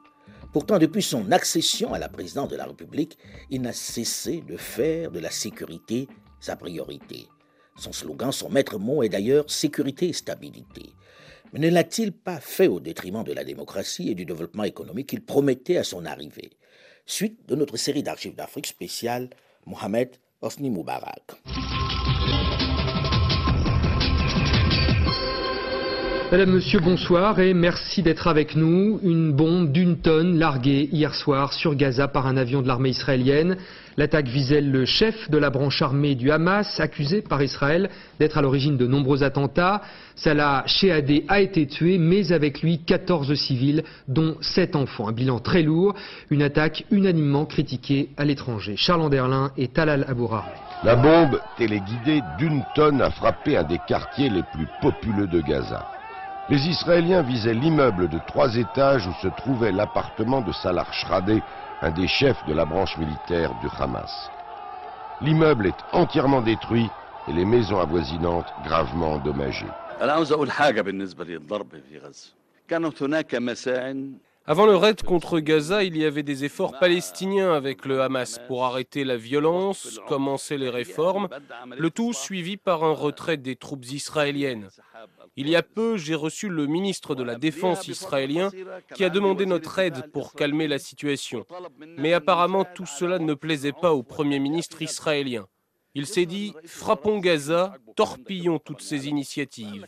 Pourtant, 0.51 0.79
depuis 0.79 1.03
son 1.03 1.31
accession 1.31 1.93
à 1.93 1.99
la 1.99 2.09
présidence 2.09 2.49
de 2.49 2.55
la 2.55 2.65
République, 2.65 3.19
il 3.51 3.61
n'a 3.61 3.71
cessé 3.71 4.41
de 4.41 4.57
faire 4.57 5.11
de 5.11 5.19
la 5.19 5.29
sécurité 5.29 6.07
sa 6.39 6.55
priorité. 6.55 7.27
Son 7.77 7.91
slogan, 7.91 8.31
son 8.31 8.49
maître 8.49 8.79
mot 8.79 9.03
est 9.03 9.09
d'ailleurs 9.09 9.49
sécurité 9.49 10.09
et 10.09 10.13
stabilité. 10.13 10.93
Mais 11.53 11.59
ne 11.59 11.69
l'a-t-il 11.69 12.13
pas 12.13 12.39
fait 12.39 12.67
au 12.67 12.79
détriment 12.79 13.23
de 13.23 13.33
la 13.33 13.43
démocratie 13.43 14.09
et 14.09 14.15
du 14.15 14.25
développement 14.25 14.63
économique 14.63 15.09
qu'il 15.09 15.23
promettait 15.23 15.77
à 15.77 15.83
son 15.83 16.05
arrivée? 16.05 16.49
Suite 17.05 17.47
de 17.47 17.55
notre 17.55 17.77
série 17.77 18.03
d'archives 18.03 18.35
d'Afrique 18.35 18.67
spéciale 18.67 19.29
محمد 19.67 20.15
أصني 20.43 20.69
مبارك 20.69 21.31
Madame, 26.31 26.51
Monsieur, 26.51 26.79
bonsoir 26.79 27.39
et 27.39 27.55
merci 27.55 28.03
d'être 28.03 28.27
avec 28.27 28.55
nous. 28.55 28.99
Une 29.01 29.31
bombe 29.31 29.71
d'une 29.71 29.97
tonne 29.97 30.37
larguée 30.37 30.87
hier 30.91 31.15
soir 31.15 31.53
sur 31.53 31.73
Gaza 31.73 32.07
par 32.07 32.27
un 32.27 32.37
avion 32.37 32.61
de 32.61 32.67
l'armée 32.67 32.89
israélienne. 32.89 33.57
L'attaque 33.97 34.27
visait 34.27 34.61
le 34.61 34.85
chef 34.85 35.31
de 35.31 35.39
la 35.39 35.49
branche 35.49 35.81
armée 35.81 36.13
du 36.13 36.29
Hamas, 36.29 36.79
accusé 36.79 37.23
par 37.23 37.41
Israël 37.41 37.89
d'être 38.19 38.37
à 38.37 38.43
l'origine 38.43 38.77
de 38.77 38.85
nombreux 38.85 39.23
attentats. 39.23 39.81
Salah 40.15 40.61
Shehadeh 40.67 41.25
a 41.29 41.39
été 41.39 41.65
tué, 41.65 41.97
mais 41.97 42.31
avec 42.31 42.61
lui 42.61 42.83
14 42.85 43.33
civils, 43.33 43.83
dont 44.07 44.37
7 44.39 44.75
enfants. 44.75 45.07
Un 45.07 45.13
bilan 45.13 45.39
très 45.39 45.63
lourd, 45.63 45.95
une 46.29 46.43
attaque 46.43 46.85
unanimement 46.91 47.47
critiquée 47.47 48.09
à 48.17 48.23
l'étranger. 48.23 48.75
Charles 48.77 49.01
Anderlin 49.01 49.51
et 49.57 49.69
Talal 49.69 50.05
Aboura. 50.07 50.45
La 50.83 50.95
bombe 50.95 51.41
téléguidée 51.57 52.21
d'une 52.37 52.63
tonne 52.75 53.01
a 53.01 53.09
frappé 53.09 53.57
un 53.57 53.63
des 53.63 53.79
quartiers 53.87 54.29
les 54.29 54.43
plus 54.53 54.67
populeux 54.79 55.27
de 55.27 55.41
Gaza. 55.41 55.98
Les 56.49 56.67
Israéliens 56.67 57.21
visaient 57.21 57.53
l'immeuble 57.53 58.07
de 58.07 58.17
trois 58.17 58.55
étages 58.55 59.05
où 59.05 59.13
se 59.13 59.27
trouvait 59.27 59.71
l'appartement 59.71 60.41
de 60.41 60.51
Salah 60.51 60.87
Shradeh, 60.91 61.43
un 61.79 61.91
des 61.91 62.07
chefs 62.07 62.43
de 62.43 62.53
la 62.53 62.65
branche 62.65 62.97
militaire 62.97 63.53
du 63.53 63.67
Hamas. 63.77 64.31
L'immeuble 65.21 65.67
est 65.67 65.83
entièrement 65.91 66.41
détruit 66.41 66.91
et 67.27 67.33
les 67.33 67.45
maisons 67.45 67.79
avoisinantes 67.79 68.51
gravement 68.59 69.13
endommagées. 69.13 69.69
Avant 74.49 74.65
le 74.65 74.75
raid 74.75 75.03
contre 75.03 75.39
Gaza, 75.39 75.83
il 75.83 75.95
y 75.95 76.05
avait 76.05 76.23
des 76.23 76.43
efforts 76.43 76.79
palestiniens 76.79 77.53
avec 77.53 77.85
le 77.85 78.01
Hamas 78.01 78.41
pour 78.47 78.65
arrêter 78.65 79.03
la 79.03 79.15
violence, 79.15 79.99
commencer 80.07 80.57
les 80.57 80.71
réformes, 80.71 81.29
le 81.77 81.91
tout 81.91 82.13
suivi 82.13 82.57
par 82.57 82.83
un 82.83 82.93
retrait 82.93 83.37
des 83.37 83.55
troupes 83.55 83.85
israéliennes. 83.85 84.69
Il 85.35 85.47
y 85.47 85.55
a 85.55 85.61
peu, 85.61 85.97
j'ai 85.97 86.15
reçu 86.15 86.49
le 86.49 86.65
ministre 86.65 87.13
de 87.13 87.21
la 87.21 87.35
Défense 87.35 87.87
israélien 87.87 88.49
qui 88.95 89.03
a 89.03 89.11
demandé 89.11 89.45
notre 89.45 89.77
aide 89.77 90.09
pour 90.11 90.33
calmer 90.33 90.67
la 90.67 90.79
situation. 90.79 91.45
Mais 91.99 92.13
apparemment, 92.13 92.65
tout 92.65 92.87
cela 92.87 93.19
ne 93.19 93.35
plaisait 93.35 93.71
pas 93.71 93.93
au 93.93 94.01
Premier 94.01 94.39
ministre 94.39 94.81
israélien. 94.81 95.45
Il 95.93 96.07
s'est 96.07 96.25
dit 96.25 96.53
frappons 96.65 97.19
Gaza, 97.19 97.75
torpillons 97.99 98.59
toutes 98.59 98.81
ces 98.81 99.09
initiatives. 99.09 99.85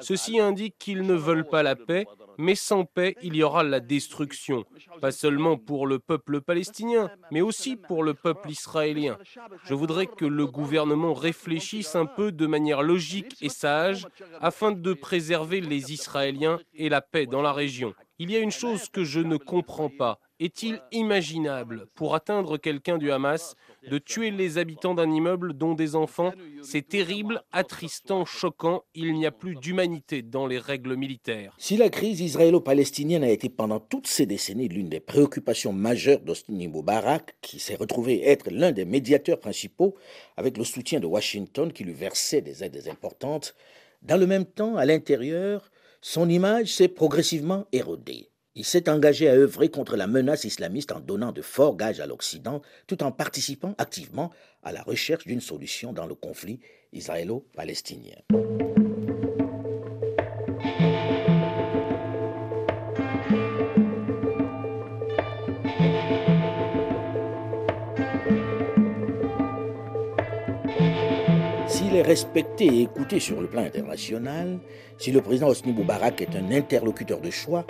Ceci 0.00 0.40
indique 0.40 0.74
qu'ils 0.76 1.02
ne 1.02 1.14
veulent 1.14 1.46
pas 1.46 1.62
la 1.62 1.76
paix, 1.76 2.04
mais 2.36 2.56
sans 2.56 2.84
paix, 2.84 3.14
il 3.22 3.36
y 3.36 3.44
aura 3.44 3.62
la 3.62 3.78
destruction, 3.78 4.64
pas 5.00 5.12
seulement 5.12 5.56
pour 5.56 5.86
le 5.86 6.00
peuple 6.00 6.40
palestinien, 6.40 7.12
mais 7.30 7.42
aussi 7.42 7.76
pour 7.76 8.02
le 8.02 8.14
peuple 8.14 8.50
israélien. 8.50 9.18
Je 9.66 9.74
voudrais 9.74 10.06
que 10.08 10.24
le 10.24 10.48
gouvernement 10.48 11.14
réfléchisse 11.14 11.94
un 11.94 12.06
peu 12.06 12.32
de 12.32 12.46
manière 12.48 12.82
logique 12.82 13.36
et 13.40 13.50
sage 13.50 14.08
afin 14.40 14.72
de 14.72 14.92
préserver 14.92 15.60
les 15.60 15.92
Israéliens 15.92 16.58
et 16.74 16.88
la 16.88 17.02
paix 17.02 17.26
dans 17.26 17.42
la 17.42 17.52
région. 17.52 17.94
Il 18.18 18.32
y 18.32 18.36
a 18.36 18.40
une 18.40 18.50
chose 18.50 18.88
que 18.88 19.04
je 19.04 19.20
ne 19.20 19.36
comprends 19.36 19.90
pas. 19.90 20.18
Est-il 20.40 20.80
imaginable 20.90 21.86
pour 21.94 22.16
atteindre 22.16 22.58
quelqu'un 22.58 22.98
du 22.98 23.12
Hamas 23.12 23.54
de 23.88 23.98
tuer 23.98 24.32
les 24.32 24.58
habitants 24.58 24.94
d'un 24.94 25.10
immeuble 25.10 25.54
dont 25.54 25.74
des 25.74 25.94
enfants? 25.94 26.32
C'est 26.62 26.86
terrible, 26.86 27.43
attristant, 27.52 28.24
choquant. 28.24 28.84
Il 28.94 29.12
n'y 29.14 29.26
a 29.26 29.30
plus 29.30 29.54
d'humanité 29.56 30.22
dans 30.22 30.46
les 30.46 30.58
règles 30.58 30.96
militaires. 30.96 31.54
Si 31.58 31.76
la 31.76 31.88
crise 31.88 32.20
israélo-palestinienne 32.20 33.24
a 33.24 33.30
été 33.30 33.48
pendant 33.48 33.80
toutes 33.80 34.06
ces 34.06 34.26
décennies 34.26 34.68
l'une 34.68 34.88
des 34.88 35.00
préoccupations 35.00 35.72
majeures 35.72 36.20
d'Osni 36.20 36.68
Moubarak, 36.68 37.36
qui 37.40 37.58
s'est 37.58 37.74
retrouvé 37.74 38.28
être 38.28 38.50
l'un 38.50 38.72
des 38.72 38.84
médiateurs 38.84 39.40
principaux 39.40 39.94
avec 40.36 40.56
le 40.56 40.64
soutien 40.64 41.00
de 41.00 41.06
Washington 41.06 41.72
qui 41.72 41.84
lui 41.84 41.94
versait 41.94 42.42
des 42.42 42.64
aides 42.64 42.88
importantes, 42.88 43.54
dans 44.02 44.18
le 44.18 44.26
même 44.26 44.44
temps, 44.44 44.76
à 44.76 44.84
l'intérieur, 44.84 45.70
son 46.02 46.28
image 46.28 46.74
s'est 46.74 46.88
progressivement 46.88 47.64
érodée. 47.72 48.28
Il 48.56 48.64
s'est 48.64 48.88
engagé 48.88 49.28
à 49.28 49.32
œuvrer 49.32 49.68
contre 49.68 49.96
la 49.96 50.06
menace 50.06 50.44
islamiste 50.44 50.92
en 50.92 51.00
donnant 51.00 51.32
de 51.32 51.42
forts 51.42 51.76
gages 51.76 51.98
à 51.98 52.06
l'Occident, 52.06 52.62
tout 52.86 53.02
en 53.02 53.10
participant 53.10 53.74
activement 53.78 54.30
à 54.62 54.70
la 54.70 54.82
recherche 54.82 55.26
d'une 55.26 55.40
solution 55.40 55.92
dans 55.92 56.06
le 56.06 56.14
conflit 56.14 56.60
israélo-palestinien. 56.94 58.22
est 71.96 72.02
respecté 72.02 72.66
et 72.66 72.82
écouté 72.82 73.20
sur 73.20 73.40
le 73.40 73.46
plan 73.46 73.62
international, 73.62 74.58
si 74.98 75.12
le 75.12 75.20
président 75.20 75.48
Hosni 75.48 75.72
Moubarak 75.72 76.20
est 76.20 76.36
un 76.36 76.50
interlocuteur 76.50 77.20
de 77.20 77.30
choix, 77.30 77.66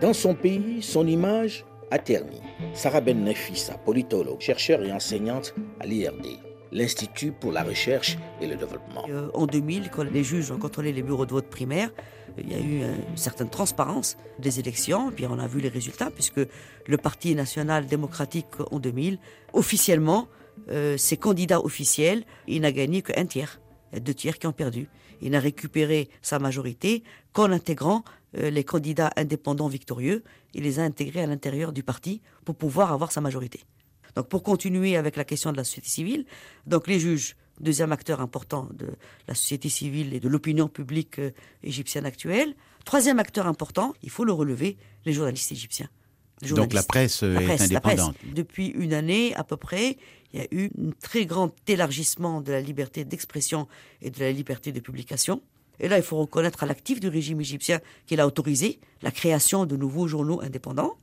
dans 0.00 0.12
son 0.12 0.34
pays, 0.34 0.82
son 0.82 1.06
image 1.06 1.64
a 1.90 1.98
terni. 1.98 2.40
Sarah 2.72 3.00
Ben 3.00 3.22
Nefissa, 3.24 3.74
politologue, 3.78 4.40
chercheur 4.40 4.82
et 4.84 4.92
enseignante 4.92 5.54
à 5.80 5.86
l'IRD, 5.86 6.38
l'Institut 6.74 7.32
pour 7.32 7.52
la 7.52 7.62
recherche 7.62 8.18
et 8.42 8.46
le 8.46 8.56
développement. 8.56 9.06
Euh, 9.08 9.30
en 9.32 9.46
2000, 9.46 9.90
quand 9.90 10.02
les 10.02 10.24
juges 10.24 10.50
ont 10.50 10.58
contrôlé 10.58 10.92
les 10.92 11.02
bureaux 11.02 11.24
de 11.24 11.32
vote 11.32 11.48
primaire, 11.48 11.90
il 12.36 12.52
y 12.52 12.54
a 12.54 12.58
eu 12.58 12.82
une 12.82 13.16
certaine 13.16 13.48
transparence 13.48 14.18
des 14.38 14.58
élections, 14.58 15.10
puis 15.12 15.24
on 15.26 15.38
a 15.38 15.46
vu 15.46 15.60
les 15.60 15.68
résultats, 15.68 16.10
puisque 16.10 16.40
le 16.86 16.96
Parti 16.98 17.34
national 17.34 17.86
démocratique 17.86 18.46
en 18.72 18.80
2000, 18.80 19.18
officiellement, 19.52 20.28
euh, 20.68 20.96
ses 20.96 21.16
candidats 21.16 21.64
officiels, 21.64 22.24
il 22.48 22.62
n'a 22.62 22.72
gagné 22.72 23.02
qu'un 23.02 23.24
tiers 23.24 23.60
deux 24.00 24.14
tiers 24.14 24.38
qui 24.38 24.46
ont 24.46 24.52
perdu. 24.52 24.88
Il 25.20 25.30
n'a 25.30 25.40
récupéré 25.40 26.08
sa 26.22 26.38
majorité 26.38 27.02
qu'en 27.32 27.50
intégrant 27.50 28.04
euh, 28.36 28.50
les 28.50 28.64
candidats 28.64 29.10
indépendants 29.16 29.68
victorieux. 29.68 30.24
Il 30.54 30.64
les 30.64 30.78
a 30.78 30.82
intégrés 30.82 31.22
à 31.22 31.26
l'intérieur 31.26 31.72
du 31.72 31.82
parti 31.82 32.20
pour 32.44 32.54
pouvoir 32.54 32.92
avoir 32.92 33.12
sa 33.12 33.20
majorité. 33.20 33.60
Donc 34.16 34.28
pour 34.28 34.42
continuer 34.42 34.96
avec 34.96 35.16
la 35.16 35.24
question 35.24 35.52
de 35.52 35.56
la 35.56 35.64
société 35.64 35.88
civile, 35.88 36.24
donc 36.66 36.86
les 36.86 37.00
juges, 37.00 37.36
deuxième 37.60 37.92
acteur 37.92 38.20
important 38.20 38.68
de 38.74 38.88
la 39.28 39.34
société 39.34 39.68
civile 39.68 40.14
et 40.14 40.20
de 40.20 40.28
l'opinion 40.28 40.68
publique 40.68 41.18
euh, 41.18 41.30
égyptienne 41.62 42.06
actuelle. 42.06 42.54
Troisième 42.84 43.18
acteur 43.18 43.46
important, 43.46 43.94
il 44.02 44.10
faut 44.10 44.24
le 44.24 44.32
relever, 44.32 44.76
les 45.04 45.12
journalistes 45.12 45.52
égyptiens. 45.52 45.88
Donc 46.42 46.72
la 46.72 46.82
presse 46.82 47.22
est 47.22 47.62
indépendante. 47.62 48.16
Depuis 48.34 48.66
une 48.68 48.92
année 48.92 49.34
à 49.36 49.44
peu 49.44 49.56
près, 49.56 49.96
il 50.32 50.40
y 50.40 50.42
a 50.42 50.46
eu 50.50 50.70
un 50.78 50.90
très 51.00 51.26
grand 51.26 51.54
élargissement 51.68 52.40
de 52.40 52.52
la 52.52 52.60
liberté 52.60 53.04
d'expression 53.04 53.68
et 54.02 54.10
de 54.10 54.20
la 54.20 54.32
liberté 54.32 54.72
de 54.72 54.80
publication. 54.80 55.40
Et 55.80 55.88
là, 55.88 55.96
il 55.96 56.02
faut 56.02 56.18
reconnaître 56.18 56.62
à 56.62 56.66
l'actif 56.66 57.00
du 57.00 57.08
régime 57.08 57.40
égyptien 57.40 57.80
qu'il 58.06 58.20
a 58.20 58.26
autorisé 58.26 58.78
la 59.02 59.10
création 59.10 59.66
de 59.66 59.76
nouveaux 59.76 60.06
journaux 60.06 60.40
indépendants. 60.40 60.96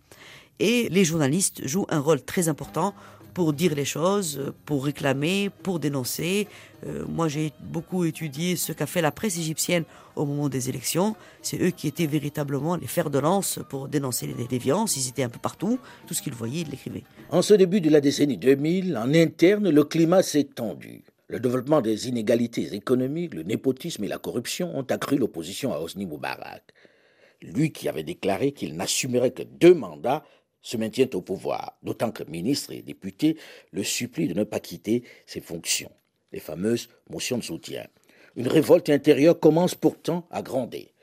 Et 0.62 0.90
les 0.90 1.04
journalistes 1.04 1.68
jouent 1.68 1.88
un 1.90 1.98
rôle 1.98 2.22
très 2.22 2.48
important 2.48 2.94
pour 3.34 3.52
dire 3.52 3.74
les 3.74 3.84
choses, 3.84 4.54
pour 4.64 4.86
réclamer, 4.86 5.50
pour 5.64 5.80
dénoncer. 5.80 6.48
Euh, 6.86 7.04
moi, 7.10 7.28
j'ai 7.28 7.52
beaucoup 7.64 8.06
étudié 8.06 8.56
ce 8.56 8.72
qu'a 8.72 8.86
fait 8.86 9.02
la 9.02 9.12
presse 9.12 9.40
égyptienne 9.40 9.86
au 10.16 10.24
moment 10.24 10.50
des 10.50 10.70
élections. 10.70 11.16
C'est 11.42 11.60
eux 11.60 11.72
qui 11.72 11.88
étaient 11.88 12.06
véritablement 12.06 12.76
les 12.76 12.86
fers 12.86 13.10
de 13.10 13.18
lance 13.18 13.58
pour 13.70 13.88
dénoncer 13.88 14.28
les 14.28 14.46
déviances. 14.46 14.96
Ils 14.98 15.10
étaient 15.10 15.24
un 15.24 15.30
peu 15.30 15.40
partout. 15.40 15.80
Tout 16.06 16.14
ce 16.14 16.22
qu'ils 16.22 16.36
voyaient, 16.36 16.62
ils 16.62 16.70
l'écrivaient. 16.70 17.06
En 17.32 17.42
ce 17.42 17.56
début 17.56 17.82
de 17.82 17.90
la 17.90 18.00
décennie 18.00 18.38
2000, 18.38 18.96
en 18.98 19.12
interne, 19.16 19.68
le 19.68 19.84
climat 19.84 20.22
s'est 20.22 20.44
tendu. 20.44 21.02
Le 21.28 21.40
développement 21.40 21.82
des 21.82 22.08
inégalités 22.08 22.76
économiques, 22.76 23.34
le 23.34 23.42
népotisme 23.42 24.04
et 24.04 24.08
la 24.08 24.20
corruption 24.20 24.78
ont 24.78 24.84
accru 24.84 25.18
l'opposition 25.18 25.74
à 25.74 25.80
Hosni 25.80 26.06
Moubarak. 26.06 26.62
Lui 27.42 27.72
qui 27.72 27.90
avait 27.90 28.04
déclaré 28.04 28.52
qu'il 28.52 28.76
n'assumerait 28.76 29.32
que 29.32 29.42
deux 29.42 29.74
mandats 29.74 30.24
se 30.62 30.78
maintient 30.78 31.10
au 31.14 31.22
pouvoir, 31.22 31.78
d'autant 31.84 32.12
que 32.12 32.24
ministres 32.24 32.72
et 32.72 32.82
députés 32.82 33.38
le 33.72 33.84
supplient 33.84 34.28
de 34.28 34.34
ne 34.34 34.44
pas 34.44 34.60
quitter 34.60 35.04
ses 35.26 35.42
fonctions, 35.42 35.92
les 36.32 36.40
fameuses 36.40 36.90
motions 37.10 37.38
de 37.38 37.44
soutien. 37.44 37.88
Une 38.36 38.48
révolte 38.48 38.90
intérieure 38.90 39.40
commence 39.40 39.76
pourtant 39.76 40.28
à 40.32 40.42
gronder. 40.42 40.94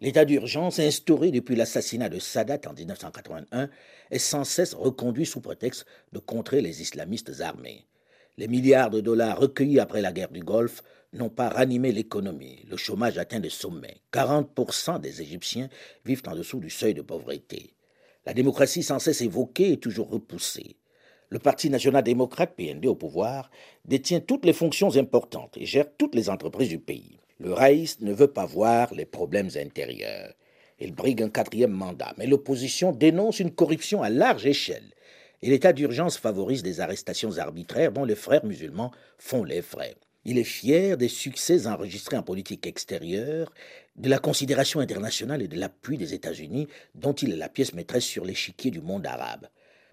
L'état 0.00 0.24
d'urgence 0.24 0.78
instauré 0.78 1.30
depuis 1.30 1.56
l'assassinat 1.56 2.10
de 2.10 2.18
Sadat 2.18 2.60
en 2.66 2.74
1981 2.74 3.70
est 4.10 4.18
sans 4.18 4.44
cesse 4.44 4.74
reconduit 4.74 5.24
sous 5.24 5.40
prétexte 5.40 5.86
de 6.12 6.18
contrer 6.18 6.60
les 6.60 6.82
islamistes 6.82 7.40
armés. 7.40 7.86
Les 8.36 8.48
milliards 8.48 8.90
de 8.90 9.00
dollars 9.00 9.38
recueillis 9.38 9.80
après 9.80 10.02
la 10.02 10.12
guerre 10.12 10.30
du 10.30 10.40
Golfe 10.40 10.82
n'ont 11.14 11.30
pas 11.30 11.48
ranimé 11.48 11.92
l'économie. 11.92 12.66
Le 12.68 12.76
chômage 12.76 13.16
atteint 13.16 13.40
des 13.40 13.48
sommets. 13.48 14.02
40% 14.12 15.00
des 15.00 15.22
Égyptiens 15.22 15.70
vivent 16.04 16.22
en 16.26 16.36
dessous 16.36 16.60
du 16.60 16.68
seuil 16.68 16.92
de 16.92 17.00
pauvreté. 17.00 17.75
La 18.26 18.34
démocratie 18.34 18.82
sans 18.82 18.98
cesse 18.98 19.20
évoquée 19.20 19.74
est 19.74 19.82
toujours 19.82 20.10
repoussée. 20.10 20.74
Le 21.28 21.38
Parti 21.38 21.70
national-démocrate, 21.70 22.56
PND 22.56 22.86
au 22.86 22.96
pouvoir, 22.96 23.52
détient 23.84 24.18
toutes 24.18 24.44
les 24.44 24.52
fonctions 24.52 24.96
importantes 24.96 25.56
et 25.56 25.64
gère 25.64 25.86
toutes 25.96 26.16
les 26.16 26.28
entreprises 26.28 26.68
du 26.68 26.80
pays. 26.80 27.20
Le 27.38 27.52
Raïs 27.52 28.00
ne 28.00 28.12
veut 28.12 28.32
pas 28.32 28.44
voir 28.44 28.92
les 28.94 29.06
problèmes 29.06 29.50
intérieurs. 29.56 30.34
Il 30.80 30.92
brigue 30.92 31.22
un 31.22 31.30
quatrième 31.30 31.70
mandat, 31.70 32.14
mais 32.18 32.26
l'opposition 32.26 32.90
dénonce 32.90 33.38
une 33.38 33.54
corruption 33.54 34.02
à 34.02 34.10
large 34.10 34.44
échelle. 34.44 34.92
Et 35.42 35.48
l'état 35.48 35.72
d'urgence 35.72 36.18
favorise 36.18 36.64
des 36.64 36.80
arrestations 36.80 37.38
arbitraires 37.38 37.92
dont 37.92 38.04
les 38.04 38.16
frères 38.16 38.44
musulmans 38.44 38.90
font 39.18 39.44
les 39.44 39.62
frais. 39.62 39.94
Il 40.28 40.38
est 40.38 40.44
fier 40.44 40.96
des 40.96 41.06
succès 41.06 41.68
enregistrés 41.68 42.16
en 42.16 42.22
politique 42.24 42.66
extérieure, 42.66 43.52
de 43.94 44.08
la 44.08 44.18
considération 44.18 44.80
internationale 44.80 45.40
et 45.40 45.46
de 45.46 45.56
l'appui 45.56 45.98
des 45.98 46.14
États-Unis, 46.14 46.66
dont 46.96 47.12
il 47.12 47.30
est 47.30 47.36
la 47.36 47.48
pièce 47.48 47.74
maîtresse 47.74 48.06
sur 48.06 48.24
l'échiquier 48.24 48.72
du 48.72 48.80
monde 48.80 49.06
arabe. 49.06 49.46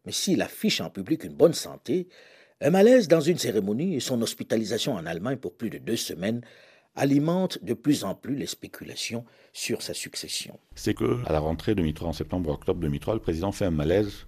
Mais 0.07 0.11
s'il 0.11 0.41
affiche 0.41 0.81
en 0.81 0.89
public 0.89 1.23
une 1.23 1.35
bonne 1.35 1.53
santé, 1.53 2.07
un 2.61 2.71
malaise 2.71 3.07
dans 3.07 3.21
une 3.21 3.37
cérémonie 3.37 3.93
et 3.93 3.99
son 3.99 4.19
hospitalisation 4.23 4.95
en 4.95 5.05
Allemagne 5.05 5.37
pour 5.37 5.53
plus 5.53 5.69
de 5.69 5.77
deux 5.77 5.97
semaines 5.97 6.41
alimentent 6.95 7.63
de 7.63 7.75
plus 7.75 8.03
en 8.03 8.15
plus 8.15 8.35
les 8.35 8.47
spéculations 8.47 9.25
sur 9.53 9.83
sa 9.83 9.93
succession. 9.93 10.59
C'est 10.73 10.95
que 10.95 11.23
à 11.27 11.31
la 11.31 11.39
rentrée 11.41 11.75
2003, 11.75 12.07
en 12.07 12.13
septembre-octobre 12.13 12.79
2003, 12.79 13.13
le 13.13 13.19
président 13.19 13.51
fait 13.51 13.65
un 13.65 13.71
malaise 13.71 14.25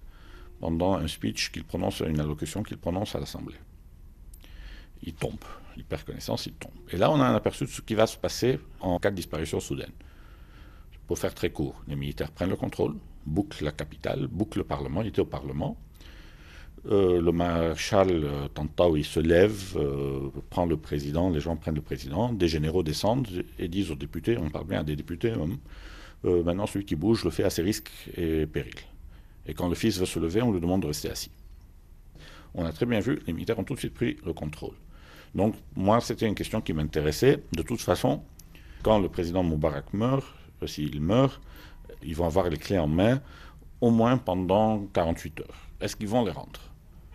pendant 0.60 0.94
un 0.94 1.08
speech 1.08 1.50
qu'il 1.50 1.64
prononce, 1.64 1.98
une 1.98 2.20
allocution 2.20 2.62
qu'il 2.62 2.78
prononce 2.78 3.16
à 3.16 3.18
l'Assemblée. 3.18 3.56
Il 5.02 5.12
tombe 5.12 5.34
il 5.76 5.84
perd 5.84 6.04
connaissance, 6.04 6.46
il 6.46 6.52
tombe. 6.52 6.72
Et 6.90 6.96
là, 6.96 7.10
on 7.10 7.20
a 7.20 7.24
un 7.24 7.34
aperçu 7.34 7.64
de 7.64 7.70
ce 7.70 7.80
qui 7.80 7.94
va 7.94 8.06
se 8.06 8.16
passer 8.16 8.58
en 8.80 8.98
cas 8.98 9.10
de 9.10 9.16
disparition 9.16 9.60
soudaine. 9.60 9.92
Pour 11.06 11.18
faire 11.18 11.34
très 11.34 11.50
court, 11.50 11.82
les 11.86 11.96
militaires 11.96 12.32
prennent 12.32 12.50
le 12.50 12.56
contrôle, 12.56 12.96
bouclent 13.26 13.64
la 13.64 13.72
capitale, 13.72 14.26
bouclent 14.26 14.58
le 14.58 14.64
Parlement, 14.64 15.02
il 15.02 15.08
était 15.08 15.20
au 15.20 15.26
Parlement. 15.26 15.76
Euh, 16.90 17.20
le 17.20 17.32
maréchal 17.32 18.10
euh, 18.10 18.48
Tantaou, 18.48 18.96
il 18.96 19.04
se 19.04 19.18
lève, 19.18 19.76
euh, 19.76 20.30
prend 20.50 20.66
le 20.66 20.76
président, 20.76 21.30
les 21.30 21.40
gens 21.40 21.56
prennent 21.56 21.74
le 21.74 21.80
président, 21.80 22.32
des 22.32 22.48
généraux 22.48 22.82
descendent 22.82 23.44
et 23.58 23.68
disent 23.68 23.90
aux 23.90 23.96
députés, 23.96 24.38
on 24.38 24.50
parle 24.50 24.66
bien 24.66 24.84
des 24.84 24.94
députés, 24.94 25.32
hein, 25.32 25.48
maintenant 26.22 26.66
celui 26.66 26.84
qui 26.84 26.96
bouge 26.96 27.24
le 27.24 27.30
fait 27.30 27.44
à 27.44 27.50
ses 27.50 27.62
risques 27.62 27.90
et 28.16 28.46
périls. 28.46 28.74
Et 29.46 29.54
quand 29.54 29.68
le 29.68 29.74
fils 29.74 29.98
veut 29.98 30.06
se 30.06 30.18
lever, 30.18 30.42
on 30.42 30.52
lui 30.52 30.60
demande 30.60 30.82
de 30.82 30.88
rester 30.88 31.10
assis. 31.10 31.30
On 32.54 32.64
a 32.64 32.72
très 32.72 32.86
bien 32.86 33.00
vu, 33.00 33.20
les 33.26 33.32
militaires 33.32 33.58
ont 33.58 33.64
tout 33.64 33.74
de 33.74 33.78
suite 33.78 33.94
pris 33.94 34.16
le 34.24 34.32
contrôle. 34.32 34.74
Donc, 35.36 35.54
moi, 35.76 36.00
c'était 36.00 36.26
une 36.26 36.34
question 36.34 36.62
qui 36.62 36.72
m'intéressait. 36.72 37.42
De 37.52 37.62
toute 37.62 37.82
façon, 37.82 38.22
quand 38.82 38.98
le 38.98 39.10
président 39.10 39.42
Moubarak 39.42 39.92
meurt, 39.92 40.24
euh, 40.62 40.66
s'il 40.66 41.00
meurt, 41.02 41.40
ils 42.02 42.16
vont 42.16 42.24
avoir 42.24 42.48
les 42.48 42.56
clés 42.56 42.78
en 42.78 42.88
main 42.88 43.20
au 43.82 43.90
moins 43.90 44.16
pendant 44.16 44.86
48 44.94 45.40
heures. 45.40 45.68
Est-ce 45.80 45.94
qu'ils 45.94 46.08
vont 46.08 46.24
les 46.24 46.30
rendre? 46.30 46.60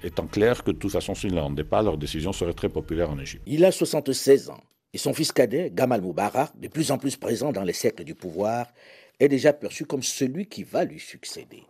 Étant 0.03 0.27
clair 0.27 0.63
que 0.63 0.69
de 0.69 0.77
toute 0.77 0.91
façon, 0.91 1.15
s'ils 1.15 1.31
ne 1.31 1.35
les 1.35 1.41
rendaient 1.41 1.63
pas, 1.63 1.81
leur 1.81 1.97
décision 1.97 2.31
serait 2.31 2.53
très 2.53 2.69
populaire 2.69 3.09
en 3.09 3.17
Égypte. 3.17 3.41
Il 3.47 3.65
a 3.65 3.71
76 3.71 4.51
ans 4.51 4.61
et 4.93 4.99
son 4.99 5.13
fils 5.13 5.31
cadet, 5.31 5.71
Gamal 5.73 6.01
Moubarak, 6.01 6.59
de 6.59 6.67
plus 6.67 6.91
en 6.91 6.99
plus 6.99 7.15
présent 7.17 7.51
dans 7.51 7.63
les 7.63 7.73
cercles 7.73 8.03
du 8.03 8.13
pouvoir, 8.13 8.67
est 9.19 9.29
déjà 9.29 9.51
perçu 9.51 9.85
comme 9.85 10.03
celui 10.03 10.45
qui 10.45 10.63
va 10.63 10.85
lui 10.85 10.99
succéder. 10.99 11.63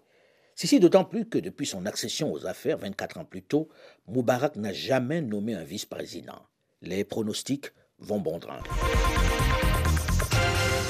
Ceci 0.61 0.79
d'autant 0.79 1.05
plus 1.05 1.27
que 1.27 1.39
depuis 1.39 1.65
son 1.65 1.87
accession 1.87 2.31
aux 2.31 2.45
affaires 2.45 2.77
24 2.77 3.17
ans 3.17 3.25
plus 3.25 3.41
tôt, 3.41 3.67
Moubarak 4.07 4.57
n'a 4.57 4.71
jamais 4.71 5.19
nommé 5.19 5.55
un 5.55 5.63
vice-président. 5.63 6.37
Les 6.83 7.03
pronostics 7.03 7.71
vont 7.97 8.19
bon 8.19 8.37
train. 8.37 8.59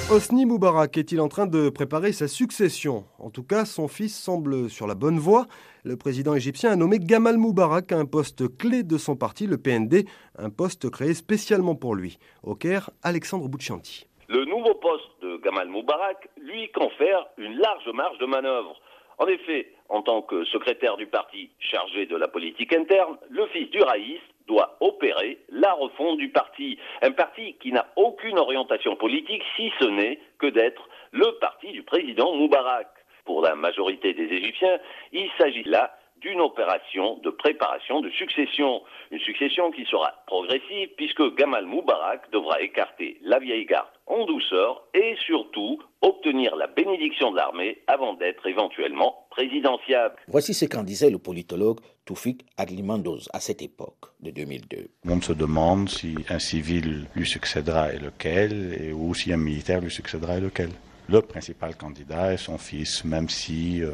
Hosni 0.09 0.45
Moubarak 0.45 0.97
est-il 0.97 1.21
en 1.21 1.29
train 1.29 1.47
de 1.47 1.69
préparer 1.69 2.11
sa 2.11 2.27
succession? 2.27 3.05
En 3.17 3.29
tout 3.29 3.43
cas, 3.43 3.63
son 3.63 3.87
fils 3.87 4.13
semble 4.13 4.69
sur 4.69 4.87
la 4.87 4.95
bonne 4.95 5.19
voie. 5.19 5.45
Le 5.85 5.95
président 5.95 6.35
égyptien 6.35 6.71
a 6.71 6.75
nommé 6.75 6.99
Gamal 6.99 7.37
Moubarak 7.37 7.93
à 7.93 7.97
un 7.97 8.05
poste 8.05 8.57
clé 8.57 8.83
de 8.83 8.97
son 8.97 9.15
parti, 9.15 9.47
le 9.47 9.57
PND, 9.57 10.05
un 10.37 10.49
poste 10.49 10.89
créé 10.89 11.13
spécialement 11.13 11.75
pour 11.75 11.95
lui. 11.95 12.17
Au 12.43 12.55
Caire, 12.55 12.89
Alexandre 13.03 13.47
Bouchanti. 13.47 14.05
Le 14.27 14.43
nouveau 14.43 14.75
poste 14.75 15.11
de 15.21 15.37
Gamal 15.45 15.69
Moubarak 15.69 16.27
lui 16.41 16.69
confère 16.73 17.25
une 17.37 17.55
large 17.55 17.89
marge 17.93 18.17
de 18.17 18.25
manœuvre. 18.25 18.80
En 19.21 19.27
effet, 19.27 19.67
en 19.89 20.01
tant 20.01 20.23
que 20.23 20.43
secrétaire 20.45 20.97
du 20.97 21.05
parti 21.05 21.51
chargé 21.59 22.07
de 22.07 22.15
la 22.15 22.27
politique 22.27 22.73
interne, 22.73 23.17
le 23.29 23.45
fils 23.47 23.69
du 23.69 23.79
Raïs 23.79 24.19
doit 24.47 24.77
opérer 24.79 25.37
la 25.49 25.73
refonte 25.73 26.17
du 26.17 26.29
parti. 26.29 26.79
Un 27.03 27.11
parti 27.11 27.53
qui 27.61 27.71
n'a 27.71 27.85
aucune 27.97 28.39
orientation 28.39 28.95
politique 28.95 29.43
si 29.55 29.71
ce 29.79 29.85
n'est 29.85 30.19
que 30.39 30.47
d'être 30.47 30.89
le 31.11 31.37
parti 31.39 31.71
du 31.71 31.83
président 31.83 32.33
Moubarak. 32.33 32.87
Pour 33.23 33.43
la 33.43 33.53
majorité 33.53 34.15
des 34.15 34.25
Égyptiens, 34.25 34.79
il 35.11 35.29
s'agit 35.37 35.65
là 35.65 35.95
d'une 36.21 36.39
opération 36.39 37.17
de 37.23 37.29
préparation 37.29 38.01
de 38.01 38.09
succession. 38.11 38.81
Une 39.11 39.19
succession 39.19 39.71
qui 39.71 39.85
sera 39.85 40.13
progressive 40.27 40.89
puisque 40.95 41.35
Gamal 41.35 41.65
Moubarak 41.65 42.31
devra 42.31 42.61
écarter 42.61 43.17
la 43.21 43.39
vieille 43.39 43.65
garde 43.65 43.87
en 44.07 44.25
douceur 44.25 44.83
et 44.93 45.15
surtout 45.25 45.81
obtenir 46.01 46.55
la 46.55 46.67
bénédiction 46.67 47.31
de 47.31 47.37
l'armée 47.37 47.79
avant 47.87 48.13
d'être 48.13 48.45
éventuellement 48.45 49.25
présidentiable. 49.29 50.15
Voici 50.27 50.53
ce 50.53 50.65
qu'en 50.65 50.83
disait 50.83 51.09
le 51.09 51.17
politologue 51.17 51.79
Toufik 52.05 52.45
Adlimandoz 52.57 53.29
à 53.33 53.39
cette 53.39 53.61
époque 53.61 54.05
de 54.19 54.31
2002. 54.31 54.89
On 55.07 55.21
se 55.21 55.33
demande 55.33 55.89
si 55.89 56.15
un 56.29 56.39
civil 56.39 57.07
lui 57.15 57.25
succédera 57.25 57.93
et 57.93 57.99
lequel, 57.99 58.93
ou 58.93 59.13
si 59.13 59.31
un 59.31 59.37
militaire 59.37 59.81
lui 59.81 59.91
succédera 59.91 60.37
et 60.37 60.41
lequel 60.41 60.69
le 61.11 61.21
principal 61.21 61.75
candidat 61.75 62.33
est 62.33 62.37
son 62.37 62.57
fils, 62.57 63.03
même 63.03 63.27
si 63.27 63.83
euh, 63.83 63.91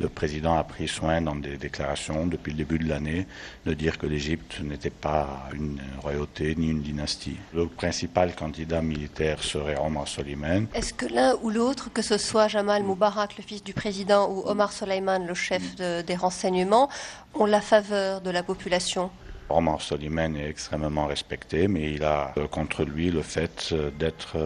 le 0.00 0.08
président 0.08 0.58
a 0.58 0.64
pris 0.64 0.88
soin 0.88 1.20
dans 1.20 1.36
des 1.36 1.56
déclarations 1.56 2.26
depuis 2.26 2.50
le 2.50 2.58
début 2.58 2.78
de 2.80 2.88
l'année 2.88 3.26
de 3.64 3.74
dire 3.74 3.96
que 3.96 4.06
l'Égypte 4.06 4.60
n'était 4.60 4.90
pas 4.90 5.48
une 5.54 5.80
royauté 6.02 6.56
ni 6.56 6.70
une 6.70 6.82
dynastie. 6.82 7.36
Le 7.54 7.66
principal 7.68 8.34
candidat 8.34 8.82
militaire 8.82 9.42
serait 9.44 9.78
Omar 9.78 10.08
Soleiman. 10.08 10.66
Est-ce 10.74 10.92
que 10.92 11.06
l'un 11.06 11.36
ou 11.42 11.50
l'autre, 11.50 11.92
que 11.92 12.02
ce 12.02 12.18
soit 12.18 12.48
Jamal 12.48 12.82
Moubarak, 12.82 13.36
le 13.36 13.44
fils 13.44 13.62
du 13.62 13.72
président, 13.72 14.28
ou 14.28 14.42
Omar 14.46 14.72
Soleiman, 14.72 15.24
le 15.24 15.34
chef 15.34 15.76
des 15.76 16.16
renseignements, 16.16 16.88
ont 17.34 17.46
la 17.46 17.60
faveur 17.60 18.20
de 18.20 18.30
la 18.30 18.42
population? 18.42 19.10
Omar 19.48 19.80
Soleiman 19.80 20.34
est 20.36 20.48
extrêmement 20.48 21.06
respecté, 21.06 21.68
mais 21.68 21.92
il 21.92 22.02
a 22.02 22.32
euh, 22.36 22.48
contre 22.48 22.84
lui 22.84 23.10
le 23.10 23.22
fait 23.22 23.70
euh, 23.72 23.90
d'être 23.90 24.36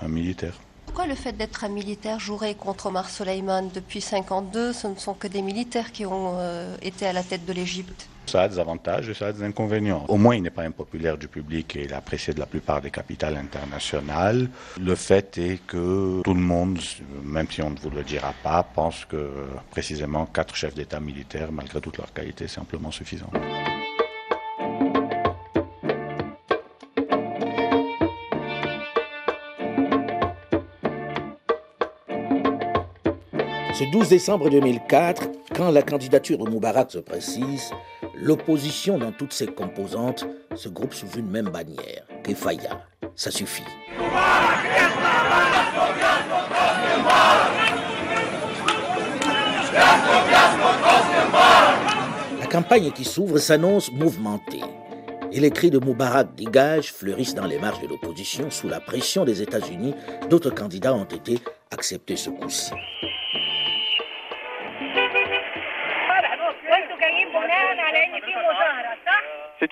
un 0.00 0.08
militaire. 0.08 0.58
Pourquoi 0.94 1.08
le 1.08 1.14
fait 1.14 1.32
d'être 1.32 1.64
un 1.64 1.70
militaire 1.70 2.20
jouerait 2.20 2.54
contre 2.54 2.84
Omar 2.84 3.08
Soleiman 3.08 3.62
depuis 3.72 4.00
1952 4.00 4.74
Ce 4.74 4.86
ne 4.86 4.94
sont 4.96 5.14
que 5.14 5.26
des 5.26 5.40
militaires 5.40 5.90
qui 5.90 6.04
ont 6.04 6.34
euh, 6.36 6.76
été 6.82 7.06
à 7.06 7.14
la 7.14 7.22
tête 7.22 7.46
de 7.46 7.52
l'Égypte? 7.54 8.08
Ça 8.26 8.42
a 8.42 8.48
des 8.48 8.58
avantages 8.58 9.08
et 9.08 9.14
ça 9.14 9.28
a 9.28 9.32
des 9.32 9.42
inconvénients. 9.42 10.04
Au 10.08 10.18
moins, 10.18 10.36
il 10.36 10.42
n'est 10.42 10.50
pas 10.50 10.64
impopulaire 10.64 11.16
du 11.16 11.28
public 11.28 11.76
et 11.76 11.84
il 11.84 11.92
est 11.92 11.94
apprécié 11.94 12.34
de 12.34 12.40
la 12.40 12.44
plupart 12.44 12.82
des 12.82 12.90
capitales 12.90 13.38
internationales. 13.38 14.50
Le 14.78 14.94
fait 14.94 15.38
est 15.38 15.66
que 15.66 16.20
tout 16.24 16.34
le 16.34 16.40
monde, 16.40 16.78
même 17.24 17.46
si 17.50 17.62
on 17.62 17.70
ne 17.70 17.78
vous 17.78 17.88
le 17.88 18.02
dira 18.02 18.34
pas, 18.42 18.62
pense 18.62 19.06
que 19.06 19.30
précisément 19.70 20.26
quatre 20.26 20.54
chefs 20.54 20.74
d'État 20.74 21.00
militaires, 21.00 21.52
malgré 21.52 21.80
toute 21.80 21.96
leur 21.96 22.12
qualité, 22.12 22.48
c'est 22.48 22.60
amplement 22.60 22.90
suffisant. 22.90 23.30
Ce 33.82 33.90
12 33.90 34.08
décembre 34.10 34.48
2004, 34.48 35.28
quand 35.56 35.72
la 35.72 35.82
candidature 35.82 36.38
de 36.38 36.48
Moubarak 36.48 36.92
se 36.92 36.98
précise, 36.98 37.72
L'opposition 38.14 38.98
dans 38.98 39.10
toutes 39.10 39.32
ses 39.32 39.48
composantes 39.48 40.24
se 40.54 40.68
groupe 40.68 40.94
sous 40.94 41.08
une 41.18 41.28
même 41.28 41.48
bannière, 41.48 42.06
Kefaya. 42.22 42.86
Ça 43.16 43.32
suffit. 43.32 43.64
La 52.38 52.46
campagne 52.46 52.92
qui 52.92 53.04
s'ouvre 53.04 53.38
s'annonce 53.38 53.90
mouvementée. 53.90 54.60
Et 55.32 55.40
les 55.40 55.50
cris 55.50 55.70
de 55.70 55.80
Moubarak 55.80 56.36
dégage 56.36 56.92
fleurissent 56.92 57.34
dans 57.34 57.46
les 57.46 57.58
marges 57.58 57.82
de 57.82 57.88
l'opposition 57.88 58.48
sous 58.50 58.68
la 58.68 58.78
pression 58.78 59.24
des 59.24 59.42
États-Unis. 59.42 59.94
D'autres 60.30 60.50
candidats 60.50 60.94
ont 60.94 61.04
été 61.04 61.40
acceptés 61.72 62.16
ce 62.16 62.30
coup-ci. 62.30 62.70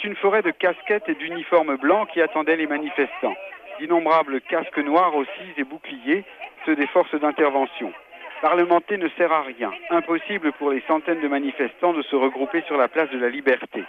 C'est 0.01 0.09
une 0.09 0.17
forêt 0.17 0.41
de 0.41 0.51
casquettes 0.51 1.09
et 1.09 1.15
d'uniformes 1.15 1.77
blancs 1.77 2.09
qui 2.11 2.23
attendait 2.23 2.57
les 2.57 2.67
manifestants. 2.67 3.35
D'innombrables 3.79 4.41
casques 4.41 4.79
noirs 4.79 5.15
aussi 5.15 5.53
et 5.59 5.65
boucliers, 5.65 6.25
ceux 6.65 6.75
des 6.75 6.87
forces 6.87 7.15
d'intervention. 7.15 7.93
Parlementer 8.41 8.97
ne 8.97 9.09
sert 9.11 9.31
à 9.31 9.43
rien. 9.43 9.73
Impossible 9.91 10.53
pour 10.53 10.71
les 10.71 10.83
centaines 10.89 11.21
de 11.21 11.29
manifestants 11.29 11.93
de 11.93 12.01
se 12.03 12.17
regrouper 12.17 12.63
sur 12.63 12.79
la 12.79 12.89
place 12.89 13.11
de 13.11 13.19
la 13.19 13.29
Liberté. 13.29 13.85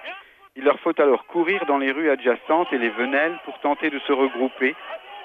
Il 0.58 0.66
leur 0.66 0.80
faut 0.82 1.00
alors 1.00 1.26
courir 1.28 1.66
dans 1.66 1.78
les 1.78 1.92
rues 1.92 2.10
adjacentes 2.10 2.74
et 2.74 2.78
les 2.78 2.90
venelles 2.90 3.38
pour 3.46 3.58
tenter 3.60 3.90
de 3.90 4.00
se 4.00 4.12
regrouper 4.12 4.76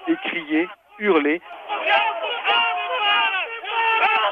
et 0.07 0.17
crier, 0.29 0.69
hurler. 1.01 1.41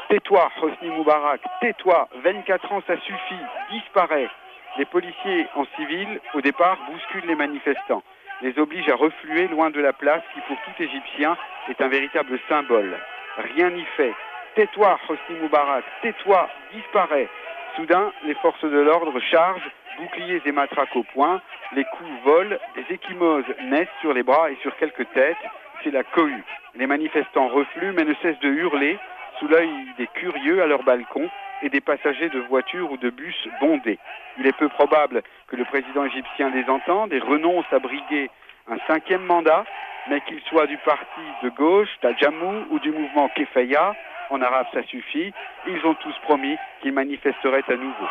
Tais-toi, 0.07 0.49
Hosni 0.61 0.89
Moubarak, 0.89 1.41
tais-toi, 1.59 2.07
24 2.23 2.71
ans 2.71 2.81
ça 2.87 2.95
suffit, 3.01 3.43
disparaît. 3.71 4.29
Les 4.77 4.85
policiers 4.85 5.47
en 5.55 5.63
civil, 5.77 6.19
au 6.33 6.41
départ, 6.41 6.77
bousculent 6.89 7.27
les 7.27 7.35
manifestants, 7.35 8.03
les 8.41 8.59
obligent 8.59 8.89
à 8.89 8.95
refluer 8.95 9.47
loin 9.47 9.69
de 9.69 9.79
la 9.79 9.93
place 9.93 10.21
qui, 10.33 10.41
pour 10.41 10.57
tout 10.65 10.83
Égyptien, 10.83 11.37
est 11.69 11.79
un 11.81 11.87
véritable 11.87 12.37
symbole. 12.49 12.97
Rien 13.37 13.69
n'y 13.69 13.85
fait. 13.95 14.13
Tais-toi, 14.55 14.99
Hosni 15.07 15.39
Moubarak, 15.39 15.85
tais-toi, 16.01 16.49
disparaît. 16.73 17.29
Soudain, 17.77 18.11
les 18.25 18.35
forces 18.35 18.65
de 18.65 18.79
l'ordre 18.79 19.17
chargent, 19.19 19.71
boucliers 19.97 20.41
et 20.45 20.51
matraques 20.51 20.95
au 20.95 21.03
poing, 21.03 21.41
les 21.73 21.85
coups 21.85 22.09
volent, 22.25 22.57
des 22.75 22.95
échymoses 22.95 23.45
naissent 23.63 23.87
sur 24.01 24.13
les 24.13 24.23
bras 24.23 24.51
et 24.51 24.57
sur 24.61 24.75
quelques 24.75 25.09
têtes, 25.13 25.37
c'est 25.83 25.91
la 25.91 26.03
cohue. 26.03 26.43
Les 26.75 26.87
manifestants 26.87 27.47
refluent 27.47 27.93
mais 27.93 28.03
ne 28.03 28.13
cessent 28.15 28.39
de 28.39 28.49
hurler 28.49 28.97
sous 29.39 29.47
l'œil 29.47 29.71
des 29.97 30.07
curieux 30.07 30.61
à 30.61 30.67
leur 30.67 30.83
balcon 30.83 31.29
et 31.61 31.69
des 31.69 31.81
passagers 31.81 32.29
de 32.29 32.39
voitures 32.39 32.91
ou 32.91 32.97
de 32.97 33.09
bus 33.09 33.35
bondés. 33.59 33.99
Il 34.39 34.47
est 34.47 34.57
peu 34.57 34.69
probable 34.69 35.23
que 35.47 35.55
le 35.55 35.65
président 35.65 36.05
égyptien 36.05 36.49
les 36.49 36.65
entende 36.69 37.13
et 37.13 37.19
renonce 37.19 37.65
à 37.71 37.79
briguer 37.79 38.29
un 38.67 38.77
cinquième 38.87 39.23
mandat, 39.23 39.65
mais 40.09 40.21
qu'il 40.21 40.39
soit 40.49 40.67
du 40.67 40.77
parti 40.77 41.21
de 41.43 41.49
gauche, 41.49 41.89
Tajamou, 42.01 42.65
ou 42.71 42.79
du 42.79 42.91
mouvement 42.91 43.29
Kefaya, 43.29 43.95
en 44.29 44.41
arabe 44.41 44.67
ça 44.73 44.83
suffit, 44.83 45.31
ils 45.67 45.85
ont 45.85 45.95
tous 45.95 46.15
promis 46.23 46.55
qu'ils 46.81 46.93
manifesteraient 46.93 47.63
à 47.67 47.75
nouveau. 47.75 48.07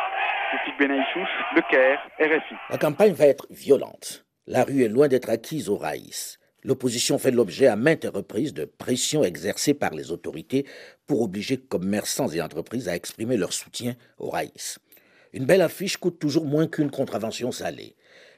Le 1.55 1.61
Caire, 1.69 1.99
RFI. 2.19 2.55
La 2.69 2.77
campagne 2.77 3.13
va 3.13 3.25
être 3.25 3.47
violente. 3.49 4.25
La 4.47 4.63
rue 4.63 4.83
est 4.83 4.89
loin 4.89 5.07
d'être 5.07 5.29
acquise 5.29 5.69
au 5.69 5.75
Raïs. 5.75 6.37
L'opposition 6.65 7.19
fait 7.19 7.29
l'objet 7.29 7.67
à 7.67 7.75
maintes 7.75 8.07
reprises 8.11 8.55
de 8.55 8.65
pressions 8.65 9.23
exercées 9.23 9.75
par 9.75 9.93
les 9.93 10.09
autorités 10.09 10.65
pour 11.05 11.21
obliger 11.21 11.57
commerçants 11.57 12.27
et 12.29 12.41
entreprises 12.41 12.89
à 12.89 12.95
exprimer 12.95 13.37
leur 13.37 13.53
soutien 13.53 13.95
au 14.17 14.31
Raïs. 14.31 14.79
Une 15.31 15.45
belle 15.45 15.61
affiche 15.61 15.97
coûte 15.97 16.17
toujours 16.17 16.45
moins 16.45 16.65
qu'une 16.65 16.89
contravention 16.89 17.51
salée. 17.51 17.95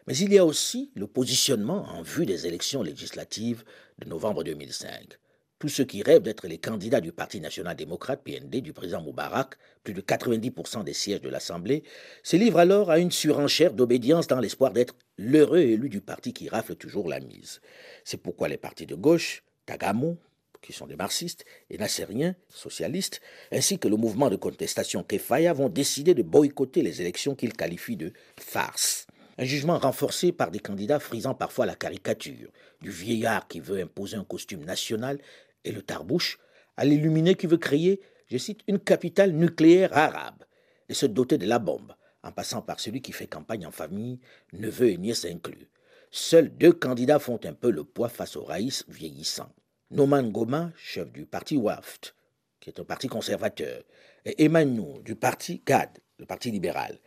Mais 0.07 0.17
il 0.17 0.33
y 0.33 0.37
a 0.37 0.45
aussi 0.45 0.91
le 0.93 1.07
positionnement 1.07 1.87
en 1.87 2.01
vue 2.01 2.25
des 2.25 2.45
élections 2.47 2.83
législatives 2.83 3.63
de 3.99 4.09
novembre 4.09 4.43
2005 4.43 5.17
tous 5.59 5.69
ceux 5.69 5.85
qui 5.85 6.03
rêvent 6.03 6.21
d'être 6.21 6.47
les 6.47 6.59
candidats 6.59 7.01
du 7.01 7.11
Parti 7.11 7.39
national-démocrate, 7.39 8.21
PND, 8.23 8.61
du 8.61 8.73
président 8.73 9.01
Moubarak, 9.01 9.55
plus 9.83 9.93
de 9.93 10.01
90% 10.01 10.83
des 10.83 10.93
sièges 10.93 11.21
de 11.21 11.29
l'Assemblée, 11.29 11.83
se 12.21 12.35
livrent 12.35 12.59
alors 12.59 12.91
à 12.91 12.99
une 12.99 13.11
surenchère 13.11 13.73
d'obédience 13.73 14.27
dans 14.27 14.39
l'espoir 14.39 14.71
d'être 14.71 14.95
l'heureux 15.17 15.59
élu 15.59 15.89
du 15.89 16.01
parti 16.01 16.31
qui 16.33 16.47
rafle 16.47 16.75
toujours 16.75 17.07
la 17.07 17.19
mise. 17.19 17.59
C'est 18.03 18.21
pourquoi 18.21 18.49
les 18.49 18.57
partis 18.57 18.85
de 18.85 18.95
gauche, 18.95 19.43
Tagamo, 19.65 20.17
qui 20.61 20.73
sont 20.73 20.87
des 20.87 20.95
marxistes, 20.95 21.45
et 21.69 21.77
nassériens, 21.77 22.35
socialistes, 22.49 23.21
ainsi 23.51 23.79
que 23.79 23.87
le 23.87 23.95
mouvement 23.95 24.29
de 24.29 24.35
contestation 24.35 25.03
Kefaya 25.03 25.53
vont 25.53 25.69
décider 25.69 26.13
de 26.13 26.23
boycotter 26.23 26.81
les 26.83 27.01
élections 27.01 27.35
qu'ils 27.35 27.53
qualifient 27.53 27.97
de 27.97 28.13
farce. 28.39 29.07
Un 29.39 29.45
jugement 29.45 29.77
renforcé 29.77 30.31
par 30.31 30.49
des 30.49 30.59
candidats 30.59 30.99
frisant 30.99 31.35
parfois 31.35 31.67
la 31.67 31.75
caricature, 31.75 32.49
du 32.81 32.89
vieillard 32.89 33.47
qui 33.47 33.59
veut 33.59 33.81
imposer 33.81 34.17
un 34.17 34.23
costume 34.23 34.65
national 34.65 35.19
et 35.67 35.71
le 35.71 35.81
tarbouche 35.81 36.39
à 36.77 36.85
l'illuminé 36.85 37.35
qui 37.35 37.47
veut 37.47 37.57
créer, 37.57 38.01
je 38.27 38.37
cite, 38.37 38.61
une 38.67 38.79
capitale 38.79 39.31
nucléaire 39.31 39.95
arabe 39.95 40.43
et 40.89 40.93
se 40.93 41.05
doter 41.05 41.37
de 41.37 41.45
la 41.45 41.59
bombe, 41.59 41.93
en 42.23 42.31
passant 42.31 42.61
par 42.61 42.79
celui 42.79 43.01
qui 43.01 43.11
fait 43.11 43.27
campagne 43.27 43.65
en 43.65 43.71
famille, 43.71 44.19
neveu 44.53 44.89
et 44.89 44.97
nièce 44.97 45.25
inclus. 45.25 45.69
Seuls 46.11 46.49
deux 46.49 46.71
candidats 46.71 47.19
font 47.19 47.39
un 47.43 47.53
peu 47.53 47.69
le 47.69 47.83
poids 47.83 48.09
face 48.09 48.35
au 48.35 48.43
raïs 48.43 48.85
vieillissant. 48.87 49.53
Noman 49.91 50.31
Goma, 50.31 50.71
chef 50.75 51.11
du 51.11 51.25
parti 51.25 51.57
WAFT, 51.57 52.15
qui 52.59 52.69
est 52.69 52.79
un 52.79 52.85
parti 52.85 53.07
conservateur, 53.07 53.83
et 54.25 54.43
Emmanuel 54.43 55.03
du 55.03 55.15
parti 55.15 55.61
GAD, 55.65 55.99
le 56.19 56.25
parti 56.25 56.51
libéral. 56.51 56.99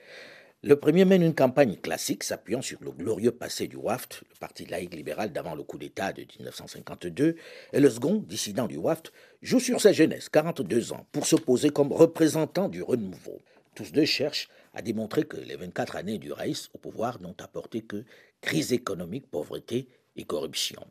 Le 0.63 0.77
premier 0.77 1.07
mène 1.07 1.23
une 1.23 1.35
campagne 1.35 1.77
classique 1.77 2.23
s'appuyant 2.23 2.61
sur 2.61 2.79
le 2.83 2.91
glorieux 2.91 3.31
passé 3.31 3.67
du 3.67 3.77
WAFT, 3.77 4.21
le 4.29 4.37
parti 4.39 4.67
laïque 4.67 4.95
libéral 4.95 5.33
d'avant 5.33 5.55
le 5.55 5.63
coup 5.63 5.79
d'État 5.79 6.13
de 6.13 6.21
1952, 6.21 7.37
et 7.73 7.81
le 7.81 7.89
second, 7.89 8.17
dissident 8.17 8.67
du 8.67 8.77
WAFT, 8.77 9.11
joue 9.41 9.59
sur 9.59 9.81
sa 9.81 9.95
jeunesse, 9.95 10.29
42 10.29 10.93
ans, 10.93 11.07
pour 11.13 11.27
se 11.27 11.37
poser 11.37 11.71
comme 11.71 11.95
représentant 11.95 12.69
du 12.69 12.83
renouveau. 12.83 13.41
Tous 13.75 13.91
deux 13.91 14.05
cherchent 14.05 14.51
à 14.75 14.83
démontrer 14.83 15.25
que 15.25 15.39
les 15.39 15.57
24 15.57 15.97
années 15.97 16.19
du 16.19 16.31
Raïs 16.31 16.69
au 16.75 16.79
pouvoir 16.79 17.23
n'ont 17.23 17.37
apporté 17.43 17.81
que 17.81 18.05
crise 18.43 18.75
économique, 18.75 19.31
pauvreté 19.31 19.89
et 20.17 20.25
corruption. 20.25 20.87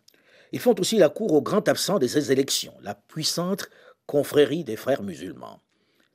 Ils 0.52 0.60
font 0.60 0.74
aussi 0.80 0.98
la 0.98 1.10
cour 1.10 1.32
au 1.34 1.44
grand 1.44 1.68
absent 1.70 2.00
de 2.00 2.08
ces 2.08 2.32
élections, 2.32 2.74
la 2.82 2.96
puissante 2.96 3.70
confrérie 4.08 4.64
des 4.64 4.78
frères 4.78 5.04
musulmans. 5.04 5.62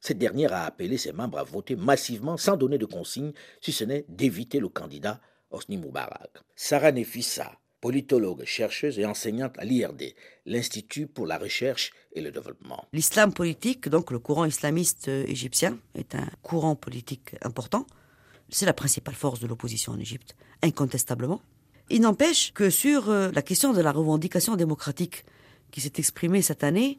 Cette 0.07 0.19
dernière 0.19 0.53
a 0.53 0.67
appelé 0.67 0.99
ses 0.99 1.13
membres 1.13 1.39
à 1.39 1.45
voter 1.45 1.77
massivement 1.77 2.37
sans 2.37 2.59
donner 2.59 2.77
de 2.77 2.85
consigne, 2.85 3.33
si 3.63 3.73
ce 3.73 3.85
n'est 3.85 4.05
d'éviter 4.11 4.61
le 4.61 4.69
candidat 4.69 5.19
Osni 5.51 5.79
Moubarak. 5.79 6.29
Sarah 6.55 6.93
Nefissa, 6.93 7.53
politologue, 7.81 8.45
chercheuse 8.45 8.99
et 8.99 9.07
enseignante 9.07 9.59
à 9.59 9.65
l'IRD, 9.65 10.15
l'Institut 10.45 11.07
pour 11.07 11.27
la 11.27 11.39
recherche 11.39 11.91
et 12.13 12.21
le 12.21 12.31
développement. 12.31 12.87
L'islam 12.93 13.33
politique, 13.33 13.89
donc 13.89 14.11
le 14.11 14.19
courant 14.19 14.45
islamiste 14.45 15.09
euh, 15.09 15.25
égyptien, 15.27 15.79
est 15.95 16.15
un 16.15 16.29
courant 16.43 16.77
politique 16.77 17.37
important. 17.41 17.87
C'est 18.51 18.67
la 18.67 18.75
principale 18.75 19.15
force 19.15 19.41
de 19.41 19.47
l'opposition 19.47 19.93
en 19.93 19.99
Égypte, 19.99 20.37
incontestablement. 20.61 21.41
Il 21.89 22.03
n'empêche 22.03 22.53
que 22.53 22.69
sur 22.69 23.09
euh, 23.09 23.31
la 23.33 23.41
question 23.41 23.73
de 23.73 23.81
la 23.81 23.91
revendication 23.91 24.55
démocratique 24.55 25.25
qui 25.71 25.81
s'est 25.81 25.95
exprimée 25.97 26.43
cette 26.43 26.63
année, 26.63 26.99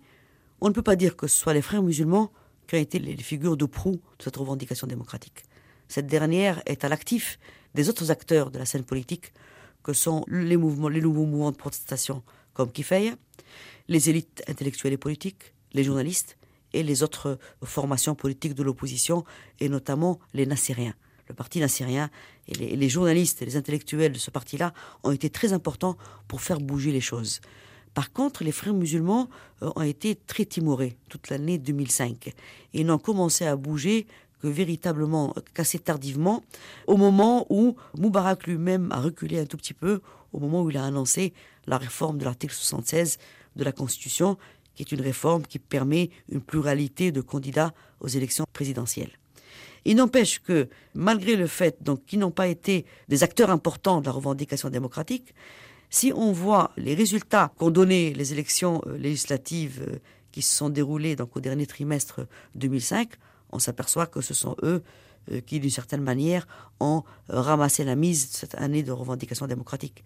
on 0.59 0.69
ne 0.69 0.73
peut 0.73 0.81
pas 0.81 0.95
dire 0.95 1.15
que 1.15 1.27
ce 1.27 1.37
soit 1.37 1.53
les 1.53 1.61
frères 1.61 1.83
musulmans 1.83 2.31
qui 2.67 2.75
ont 2.75 2.79
été 2.79 2.99
les 2.99 3.15
figures 3.17 3.57
de 3.57 3.65
proue 3.65 4.01
de 4.19 4.23
cette 4.23 4.37
revendication 4.37 4.87
démocratique. 4.87 5.43
Cette 5.87 6.07
dernière 6.07 6.61
est 6.65 6.83
à 6.83 6.89
l'actif 6.89 7.39
des 7.73 7.89
autres 7.89 8.11
acteurs 8.11 8.51
de 8.51 8.57
la 8.57 8.65
scène 8.65 8.83
politique, 8.83 9.33
que 9.83 9.93
sont 9.93 10.25
les, 10.27 10.57
mouvements, 10.57 10.89
les 10.89 11.01
nouveaux 11.01 11.25
mouvements 11.25 11.51
de 11.51 11.57
protestation 11.57 12.23
comme 12.53 12.71
Kifeya, 12.71 13.15
les 13.87 14.09
élites 14.09 14.43
intellectuelles 14.47 14.93
et 14.93 14.97
politiques, 14.97 15.53
les 15.73 15.83
journalistes 15.83 16.37
et 16.73 16.81
les 16.81 17.03
autres 17.03 17.37
formations 17.63 18.15
politiques 18.15 18.55
de 18.55 18.63
l'opposition, 18.63 19.23
et 19.59 19.69
notamment 19.69 20.19
les 20.33 20.45
Nassériens. 20.45 20.95
Le 21.27 21.33
parti 21.33 21.59
nassérien 21.59 22.11
et 22.47 22.53
les, 22.53 22.75
les 22.75 22.89
journalistes 22.89 23.41
et 23.41 23.45
les 23.45 23.55
intellectuels 23.55 24.11
de 24.11 24.19
ce 24.19 24.29
parti-là 24.29 24.73
ont 25.03 25.11
été 25.11 25.29
très 25.31 25.53
importants 25.53 25.97
pour 26.27 26.41
faire 26.41 26.59
bouger 26.59 26.91
les 26.91 27.01
choses. 27.01 27.41
Par 27.95 28.11
contre, 28.11 28.43
les 28.43 28.51
frères 28.51 28.73
musulmans 28.73 29.29
euh, 29.63 29.71
ont 29.75 29.81
été 29.81 30.15
très 30.15 30.45
timorés 30.45 30.97
toute 31.09 31.29
l'année 31.29 31.57
2005 31.57 32.33
et 32.73 32.83
n'ont 32.83 32.99
commencé 32.99 33.45
à 33.45 33.55
bouger 33.55 34.05
que 34.41 34.47
véritablement, 34.47 35.33
qu'assez 35.53 35.79
tardivement, 35.79 36.43
au 36.87 36.97
moment 36.97 37.47
où 37.49 37.75
Moubarak 37.97 38.45
lui-même 38.45 38.91
a 38.91 38.99
reculé 38.99 39.39
un 39.39 39.45
tout 39.45 39.57
petit 39.57 39.73
peu, 39.73 40.01
au 40.33 40.39
moment 40.39 40.61
où 40.61 40.69
il 40.69 40.77
a 40.77 40.83
annoncé 40.83 41.33
la 41.67 41.77
réforme 41.77 42.17
de 42.17 42.25
l'article 42.25 42.53
76 42.53 43.17
de 43.55 43.63
la 43.63 43.71
Constitution, 43.71 44.37
qui 44.75 44.83
est 44.83 44.91
une 44.91 45.01
réforme 45.01 45.43
qui 45.43 45.57
permet 45.57 46.09
une 46.29 46.41
pluralité 46.41 47.13
de 47.13 47.21
candidats 47.21 47.73
aux 48.01 48.09
élections 48.09 48.45
présidentielles. 48.51 49.17
Il 49.85 49.95
n'empêche 49.95 50.39
que, 50.39 50.67
malgré 50.95 51.37
le 51.37 51.47
fait 51.47 51.79
qu'ils 52.05 52.19
n'ont 52.19 52.31
pas 52.31 52.47
été 52.47 52.85
des 53.07 53.23
acteurs 53.23 53.51
importants 53.51 54.01
de 54.01 54.07
la 54.07 54.11
revendication 54.11 54.69
démocratique, 54.69 55.33
si 55.89 56.11
on 56.13 56.31
voit 56.31 56.71
les 56.77 56.95
résultats 56.95 57.51
qu'ont 57.57 57.71
donné 57.71 58.13
les 58.13 58.33
élections 58.33 58.81
euh, 58.87 58.97
législatives 58.97 59.85
euh, 59.87 59.99
qui 60.31 60.41
se 60.41 60.55
sont 60.55 60.69
déroulées 60.69 61.15
donc 61.15 61.35
au 61.35 61.39
dernier 61.39 61.65
trimestre 61.65 62.27
2005, 62.55 63.13
on 63.51 63.59
s'aperçoit 63.59 64.07
que 64.07 64.21
ce 64.21 64.33
sont 64.33 64.55
eux 64.63 64.83
qui, 65.47 65.59
d'une 65.59 65.71
certaine 65.71 66.03
manière, 66.03 66.45
ont 66.79 67.03
ramassé 67.29 67.83
la 67.83 67.95
mise 67.95 68.27
cette 68.29 68.53
année 68.55 68.83
de 68.83 68.91
revendication 68.91 69.47
démocratique. 69.47 70.03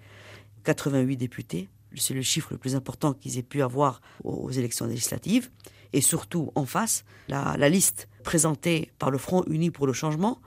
88 0.63 1.17
députés, 1.17 1.67
c'est 1.95 2.13
le 2.13 2.21
chiffre 2.21 2.49
le 2.51 2.57
plus 2.57 2.75
important 2.75 3.13
qu'ils 3.13 3.38
aient 3.38 3.43
pu 3.43 3.61
avoir 3.61 4.01
aux 4.23 4.51
élections 4.51 4.86
législatives. 4.86 5.49
Et 5.93 6.01
surtout, 6.01 6.51
en 6.55 6.65
face, 6.65 7.03
la, 7.27 7.55
liste 7.69 8.07
présentée 8.23 8.91
par 8.99 9.09
le 9.09 9.17
Front 9.17 9.43
Uni 9.47 9.71
pour 9.71 9.88
le 9.88 9.93
Changement, 9.93 10.39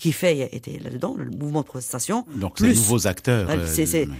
qui 0.00 0.12
fait 0.12 0.48
était 0.52 0.78
là-dedans, 0.78 1.14
le 1.16 1.30
mouvement 1.30 1.60
de 1.60 1.66
protestation. 1.66 2.24
Donc 2.34 2.58
ces 2.58 2.72
nouveaux 2.72 3.06
acteurs. 3.06 3.48
Euh, 3.50 3.66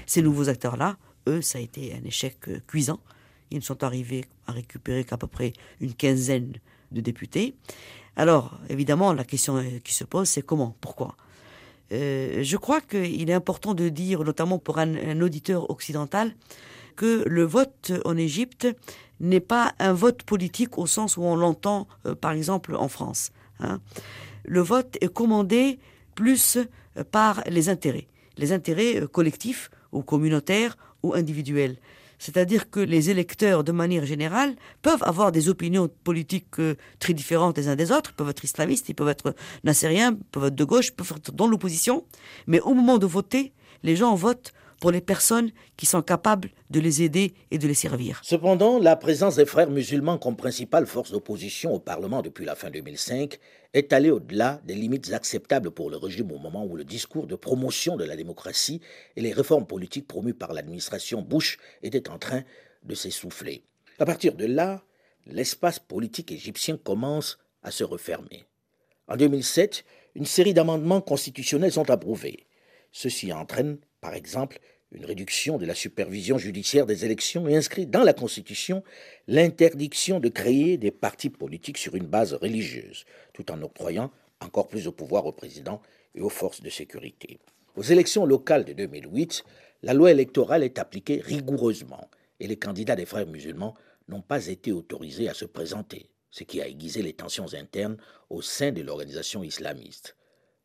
ces 0.06 0.22
nouveaux 0.22 0.50
acteurs-là, 0.50 0.98
eux, 1.26 1.40
ça 1.40 1.58
a 1.58 1.62
été 1.62 1.94
un 1.94 2.06
échec 2.06 2.36
euh, 2.48 2.60
cuisant. 2.66 3.00
Ils 3.50 3.56
ne 3.56 3.62
sont 3.62 3.82
arrivés 3.82 4.26
à 4.46 4.52
récupérer 4.52 5.04
qu'à 5.04 5.16
peu 5.16 5.26
près 5.26 5.54
une 5.80 5.94
quinzaine 5.94 6.52
de 6.92 7.00
députés. 7.00 7.54
Alors, 8.14 8.58
évidemment, 8.68 9.14
la 9.14 9.24
question 9.24 9.56
euh, 9.56 9.78
qui 9.82 9.94
se 9.94 10.04
pose, 10.04 10.28
c'est 10.28 10.42
comment? 10.42 10.76
Pourquoi? 10.82 11.16
Je 11.92 12.56
crois 12.56 12.80
qu'il 12.80 13.28
est 13.28 13.32
important 13.32 13.74
de 13.74 13.88
dire, 13.88 14.22
notamment 14.22 14.60
pour 14.60 14.78
un, 14.78 15.20
auditeur 15.22 15.68
occidental, 15.70 16.36
que 16.94 17.24
le 17.26 17.42
vote 17.42 17.90
en 18.04 18.16
Égypte 18.16 18.68
n'est 19.18 19.40
pas 19.40 19.74
un 19.80 19.92
vote 19.92 20.22
politique 20.22 20.78
au 20.78 20.86
sens 20.86 21.16
où 21.16 21.22
on 21.22 21.34
l'entend, 21.34 21.88
par 22.20 22.30
exemple, 22.30 22.76
en 22.76 22.86
France. 22.86 23.32
Hein 23.58 23.80
le 24.44 24.60
vote 24.60 24.96
est 25.00 25.12
commandé 25.12 25.78
plus 26.14 26.58
euh, 26.96 27.04
par 27.04 27.42
les 27.48 27.68
intérêts, 27.68 28.06
les 28.36 28.52
intérêts 28.52 29.02
euh, 29.02 29.06
collectifs 29.06 29.70
ou 29.92 30.02
communautaires 30.02 30.76
ou 31.02 31.14
individuels. 31.14 31.76
C'est-à-dire 32.18 32.68
que 32.68 32.80
les 32.80 33.08
électeurs, 33.08 33.64
de 33.64 33.72
manière 33.72 34.04
générale, 34.04 34.54
peuvent 34.82 35.02
avoir 35.02 35.32
des 35.32 35.48
opinions 35.48 35.88
politiques 36.04 36.58
euh, 36.58 36.74
très 36.98 37.14
différentes 37.14 37.56
les 37.56 37.68
uns 37.68 37.76
des 37.76 37.90
autres. 37.92 38.12
Peuvent 38.12 38.28
être 38.28 38.44
islamistes, 38.44 38.88
ils 38.90 38.94
peuvent 38.94 39.08
être 39.08 39.34
nassériens, 39.64 40.12
ils 40.12 40.24
peuvent 40.30 40.44
être 40.44 40.54
de 40.54 40.64
gauche, 40.64 40.88
ils 40.88 40.92
peuvent 40.92 41.14
être 41.16 41.32
dans 41.32 41.46
l'opposition. 41.46 42.04
Mais 42.46 42.60
au 42.60 42.74
moment 42.74 42.98
de 42.98 43.06
voter, 43.06 43.52
les 43.82 43.96
gens 43.96 44.14
votent 44.14 44.52
pour 44.80 44.90
les 44.90 45.02
personnes 45.02 45.52
qui 45.76 45.86
sont 45.86 46.02
capables 46.02 46.50
de 46.70 46.80
les 46.80 47.02
aider 47.02 47.34
et 47.50 47.58
de 47.58 47.68
les 47.68 47.74
servir. 47.74 48.20
Cependant, 48.24 48.78
la 48.78 48.96
présence 48.96 49.36
des 49.36 49.46
frères 49.46 49.70
musulmans 49.70 50.18
comme 50.18 50.36
principale 50.36 50.86
force 50.86 51.12
d'opposition 51.12 51.74
au 51.74 51.78
Parlement 51.78 52.22
depuis 52.22 52.44
la 52.46 52.56
fin 52.56 52.70
2005 52.70 53.38
est 53.74 53.92
allée 53.92 54.10
au-delà 54.10 54.60
des 54.64 54.74
limites 54.74 55.12
acceptables 55.12 55.70
pour 55.70 55.90
le 55.90 55.96
régime 55.96 56.32
au 56.32 56.38
moment 56.38 56.64
où 56.64 56.76
le 56.76 56.84
discours 56.84 57.26
de 57.26 57.36
promotion 57.36 57.96
de 57.96 58.04
la 58.04 58.16
démocratie 58.16 58.80
et 59.16 59.20
les 59.20 59.32
réformes 59.32 59.66
politiques 59.66 60.08
promues 60.08 60.34
par 60.34 60.52
l'administration 60.52 61.22
Bush 61.22 61.58
étaient 61.82 62.08
en 62.08 62.18
train 62.18 62.42
de 62.82 62.94
s'essouffler. 62.94 63.62
À 63.98 64.06
partir 64.06 64.34
de 64.34 64.46
là, 64.46 64.82
l'espace 65.26 65.78
politique 65.78 66.32
égyptien 66.32 66.78
commence 66.78 67.38
à 67.62 67.70
se 67.70 67.84
refermer. 67.84 68.46
En 69.06 69.16
2007, 69.16 69.84
une 70.14 70.24
série 70.24 70.54
d'amendements 70.54 71.00
constitutionnels 71.00 71.72
sont 71.72 71.90
approuvés. 71.90 72.46
Ceci 72.92 73.32
entraîne, 73.32 73.78
par 74.00 74.14
exemple, 74.14 74.58
une 74.92 75.04
réduction 75.04 75.58
de 75.58 75.66
la 75.66 75.74
supervision 75.74 76.36
judiciaire 76.38 76.86
des 76.86 77.04
élections 77.04 77.46
et 77.48 77.56
inscrit 77.56 77.86
dans 77.86 78.02
la 78.02 78.12
Constitution 78.12 78.82
l'interdiction 79.28 80.18
de 80.18 80.28
créer 80.28 80.78
des 80.78 80.90
partis 80.90 81.30
politiques 81.30 81.78
sur 81.78 81.94
une 81.94 82.06
base 82.06 82.34
religieuse, 82.34 83.04
tout 83.32 83.52
en 83.52 83.62
octroyant 83.62 84.10
encore 84.40 84.68
plus 84.68 84.84
de 84.84 84.90
pouvoir 84.90 85.26
au 85.26 85.32
président 85.32 85.80
et 86.14 86.20
aux 86.20 86.28
forces 86.28 86.62
de 86.62 86.70
sécurité. 86.70 87.38
Aux 87.76 87.82
élections 87.82 88.26
locales 88.26 88.64
de 88.64 88.72
2008, 88.72 89.44
la 89.82 89.94
loi 89.94 90.10
électorale 90.10 90.64
est 90.64 90.78
appliquée 90.78 91.20
rigoureusement 91.24 92.10
et 92.40 92.46
les 92.46 92.58
candidats 92.58 92.96
des 92.96 93.06
frères 93.06 93.26
musulmans 93.26 93.76
n'ont 94.08 94.22
pas 94.22 94.48
été 94.48 94.72
autorisés 94.72 95.28
à 95.28 95.34
se 95.34 95.44
présenter, 95.44 96.10
ce 96.30 96.42
qui 96.42 96.60
a 96.60 96.66
aiguisé 96.66 97.02
les 97.02 97.12
tensions 97.12 97.54
internes 97.54 97.96
au 98.28 98.42
sein 98.42 98.72
de 98.72 98.82
l'organisation 98.82 99.44
islamiste. 99.44 100.16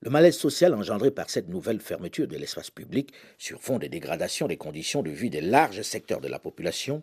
Le 0.06 0.12
malaise 0.12 0.38
social 0.38 0.76
engendré 0.76 1.10
par 1.10 1.32
cette 1.32 1.50
nouvelle 1.50 1.80
fermeture 1.80 2.28
de 2.28 2.38
l'espace 2.38 2.70
public, 2.70 3.12
sur 3.40 3.60
fond 3.60 3.80
de 3.80 3.88
dégradation 3.88 4.46
des 4.48 4.56
conditions 4.56 5.02
de 5.02 5.10
vie 5.10 5.32
des 5.32 5.42
larges 5.42 5.82
secteurs 5.82 6.22
de 6.22 6.28
la 6.28 6.38
population, 6.38 7.02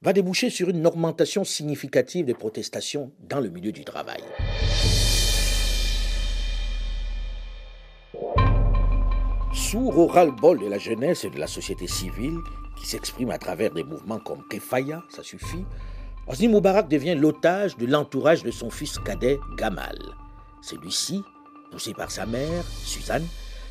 va 0.00 0.12
déboucher 0.12 0.48
sur 0.48 0.68
une 0.68 0.86
augmentation 0.86 1.42
significative 1.42 2.24
des 2.24 2.34
protestations 2.34 3.10
dans 3.18 3.40
le 3.40 3.48
milieu 3.48 3.72
du 3.72 3.84
travail. 3.84 4.22
Sourd 9.52 9.98
au 9.98 10.06
ras-le-bol 10.06 10.60
de 10.60 10.68
la 10.68 10.78
jeunesse 10.78 11.24
et 11.24 11.30
de 11.30 11.40
la 11.40 11.48
société 11.48 11.88
civile, 11.88 12.38
qui 12.78 12.86
s'exprime 12.86 13.32
à 13.32 13.38
travers 13.38 13.72
des 13.72 13.82
mouvements 13.82 14.20
comme 14.20 14.46
Kefaya, 14.48 15.02
ça 15.08 15.24
suffit, 15.24 15.64
Hosni 16.28 16.46
Moubarak 16.46 16.86
devient 16.86 17.16
l'otage 17.16 17.76
de 17.76 17.86
l'entourage 17.86 18.44
de 18.44 18.52
son 18.52 18.70
fils 18.70 19.00
cadet 19.00 19.40
Gamal. 19.56 19.98
Celui-ci, 20.62 21.24
poussé 21.70 21.94
par 21.94 22.10
sa 22.10 22.26
mère, 22.26 22.64
Suzanne, 22.84 23.26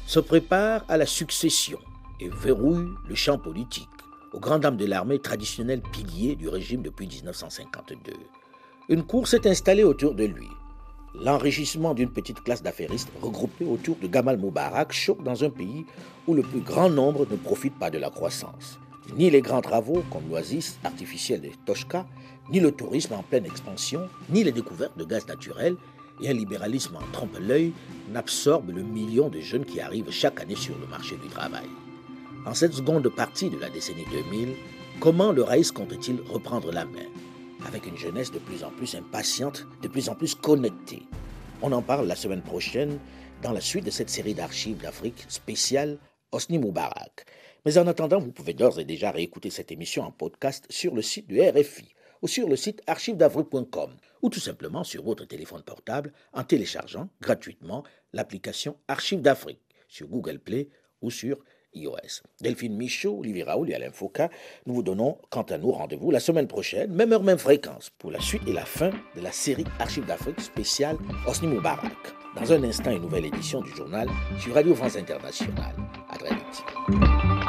se 0.06 0.20
prépare 0.20 0.86
à 0.88 0.98
la 0.98 1.06
succession 1.06 1.80
et 2.20 2.30
verrouille 2.30 2.90
le 3.08 3.16
champ 3.16 3.38
politique, 3.38 3.90
aux 4.34 4.40
grandes 4.40 4.62
dames 4.62 4.78
de 4.78 4.86
l'armée 4.86 5.20
traditionnel 5.20 5.82
pilier 5.82 6.36
du 6.36 6.48
régime 6.48 6.82
depuis 6.82 7.08
1952. 7.08 8.14
Une 8.90 9.04
course 9.04 9.34
est 9.34 9.48
installée 9.48 9.84
autour 9.84 10.14
de 10.14 10.26
lui. 10.26 10.48
L'enrichissement 11.16 11.94
d'une 11.94 12.12
petite 12.12 12.44
classe 12.44 12.62
d'affairistes 12.62 13.12
regroupée 13.22 13.66
autour 13.66 13.96
de 13.96 14.08
Gamal 14.08 14.38
Moubarak 14.38 14.92
choque 14.92 15.24
dans 15.24 15.44
un 15.44 15.50
pays 15.50 15.86
où 16.28 16.34
le 16.34 16.42
plus 16.42 16.60
grand 16.60 16.90
nombre 16.90 17.26
ne 17.30 17.38
profite 17.38 17.78
pas 17.80 17.90
de 17.90 17.98
la 17.98 18.10
croissance. 18.10 18.80
Ni 19.16 19.30
les 19.30 19.42
grands 19.42 19.62
travaux 19.62 20.04
comme 20.12 20.28
l'oasis 20.30 20.78
artificielle 20.84 21.42
de 21.42 21.50
Toshka, 21.66 22.06
ni 22.52 22.60
le 22.60 22.72
tourisme 22.72 23.14
en 23.14 23.24
pleine 23.24 23.46
expansion, 23.46 24.10
ni 24.30 24.44
les 24.44 24.52
découvertes 24.52 24.98
de 24.98 25.06
gaz 25.06 25.26
naturel 25.28 25.78
et 26.22 26.30
un 26.30 26.34
libéralisme 26.34 26.96
en 26.96 27.12
trompe-l'œil 27.12 27.74
n'absorbe 28.12 28.70
le 28.70 28.84
million 28.84 29.30
de 29.30 29.40
jeunes 29.40 29.66
qui 29.66 29.80
arrivent 29.80 30.12
chaque 30.12 30.42
année 30.42 30.56
sur 30.56 30.78
le 30.78 30.88
marché 30.88 31.18
du 31.18 31.28
travail. 31.30 31.68
En 32.46 32.54
cette 32.54 32.74
seconde 32.74 33.08
partie 33.10 33.50
de 33.50 33.58
la 33.58 33.70
décennie 33.70 34.06
2000, 34.12 34.56
comment 35.00 35.32
le 35.32 35.44
Raïs 35.44 35.72
compte-t-il 35.72 36.22
reprendre 36.30 36.72
la 36.72 36.86
main? 36.86 37.10
Avec 37.66 37.88
une 37.88 37.98
jeunesse 37.98 38.32
de 38.32 38.40
plus 38.40 38.64
en 38.64 38.70
plus 38.70 38.94
impatiente, 38.96 39.66
de 39.82 39.88
plus 39.88 40.10
en 40.10 40.16
plus 40.16 40.36
connectée. 40.36 41.04
On 41.62 41.72
en 41.72 41.82
parle 41.82 42.08
la 42.08 42.16
semaine 42.16 42.44
prochaine 42.44 43.00
dans 43.42 43.52
la 43.52 43.62
suite 43.62 43.86
de 43.86 43.92
cette 43.92 44.10
série 44.10 44.36
d'archives 44.36 44.78
d'Afrique 44.78 45.26
spéciale 45.28 45.98
Osni 46.32 46.60
Moubarak. 46.60 47.26
Mais 47.66 47.80
en 47.80 47.88
attendant, 47.88 48.20
vous 48.20 48.32
pouvez 48.32 48.54
d'ores 48.54 48.80
et 48.80 48.86
déjà 48.86 49.10
réécouter 49.10 49.50
cette 49.50 49.72
émission 49.72 50.04
en 50.04 50.12
podcast 50.12 50.68
sur 50.70 50.94
le 50.94 51.02
site 51.02 51.28
du 51.28 51.42
RFI 51.42 51.95
ou 52.26 52.28
sur 52.28 52.50
le 52.50 52.56
site 52.56 52.82
archivedavre.com 52.88 53.98
ou 54.24 54.30
tout 54.32 54.40
simplement 54.40 54.84
sur 54.84 55.04
votre 55.04 55.26
téléphone 55.26 55.62
portable 55.62 56.12
en 56.34 56.44
téléchargeant 56.44 57.08
gratuitement 57.22 57.84
l'application 58.14 58.78
Archives 58.88 59.22
d'Afrique 59.22 59.62
sur 59.88 60.08
Google 60.08 60.40
Play 60.40 60.70
ou 61.04 61.12
sur 61.12 61.38
iOS. 61.76 62.24
Delphine 62.42 62.76
Michaud, 62.76 63.20
Olivier 63.20 63.44
Raoul 63.44 63.70
et 63.70 63.76
Alain 63.76 63.92
Foucault, 63.92 64.30
nous 64.66 64.74
vous 64.74 64.82
donnons 64.82 65.20
quant 65.30 65.44
à 65.44 65.60
nous 65.60 65.72
rendez-vous 65.72 66.10
la 66.10 66.20
semaine 66.20 66.48
prochaine, 66.48 66.92
même 66.92 67.14
heure, 67.14 67.22
même 67.22 67.38
fréquence, 67.38 67.92
pour 68.00 68.10
la 68.10 68.20
suite 68.20 68.42
et 68.48 68.54
la 68.54 68.66
fin 68.66 68.90
de 69.16 69.22
la 69.22 69.32
série 69.32 69.66
Archives 69.78 70.08
d'Afrique 70.08 70.42
spéciale 70.42 70.98
Osni 71.28 71.48
Moubarak. 71.48 71.94
Dans 72.36 72.52
un 72.52 72.64
instant, 72.64 72.90
une 72.90 73.04
nouvelle 73.04 73.26
édition 73.26 73.62
du 73.62 73.70
journal 73.70 74.10
sur 74.40 74.56
Radio 74.56 74.74
France 74.74 74.96
Internationale. 74.96 75.76
À 76.10 76.18
très 76.18 76.34
vite. 76.34 77.45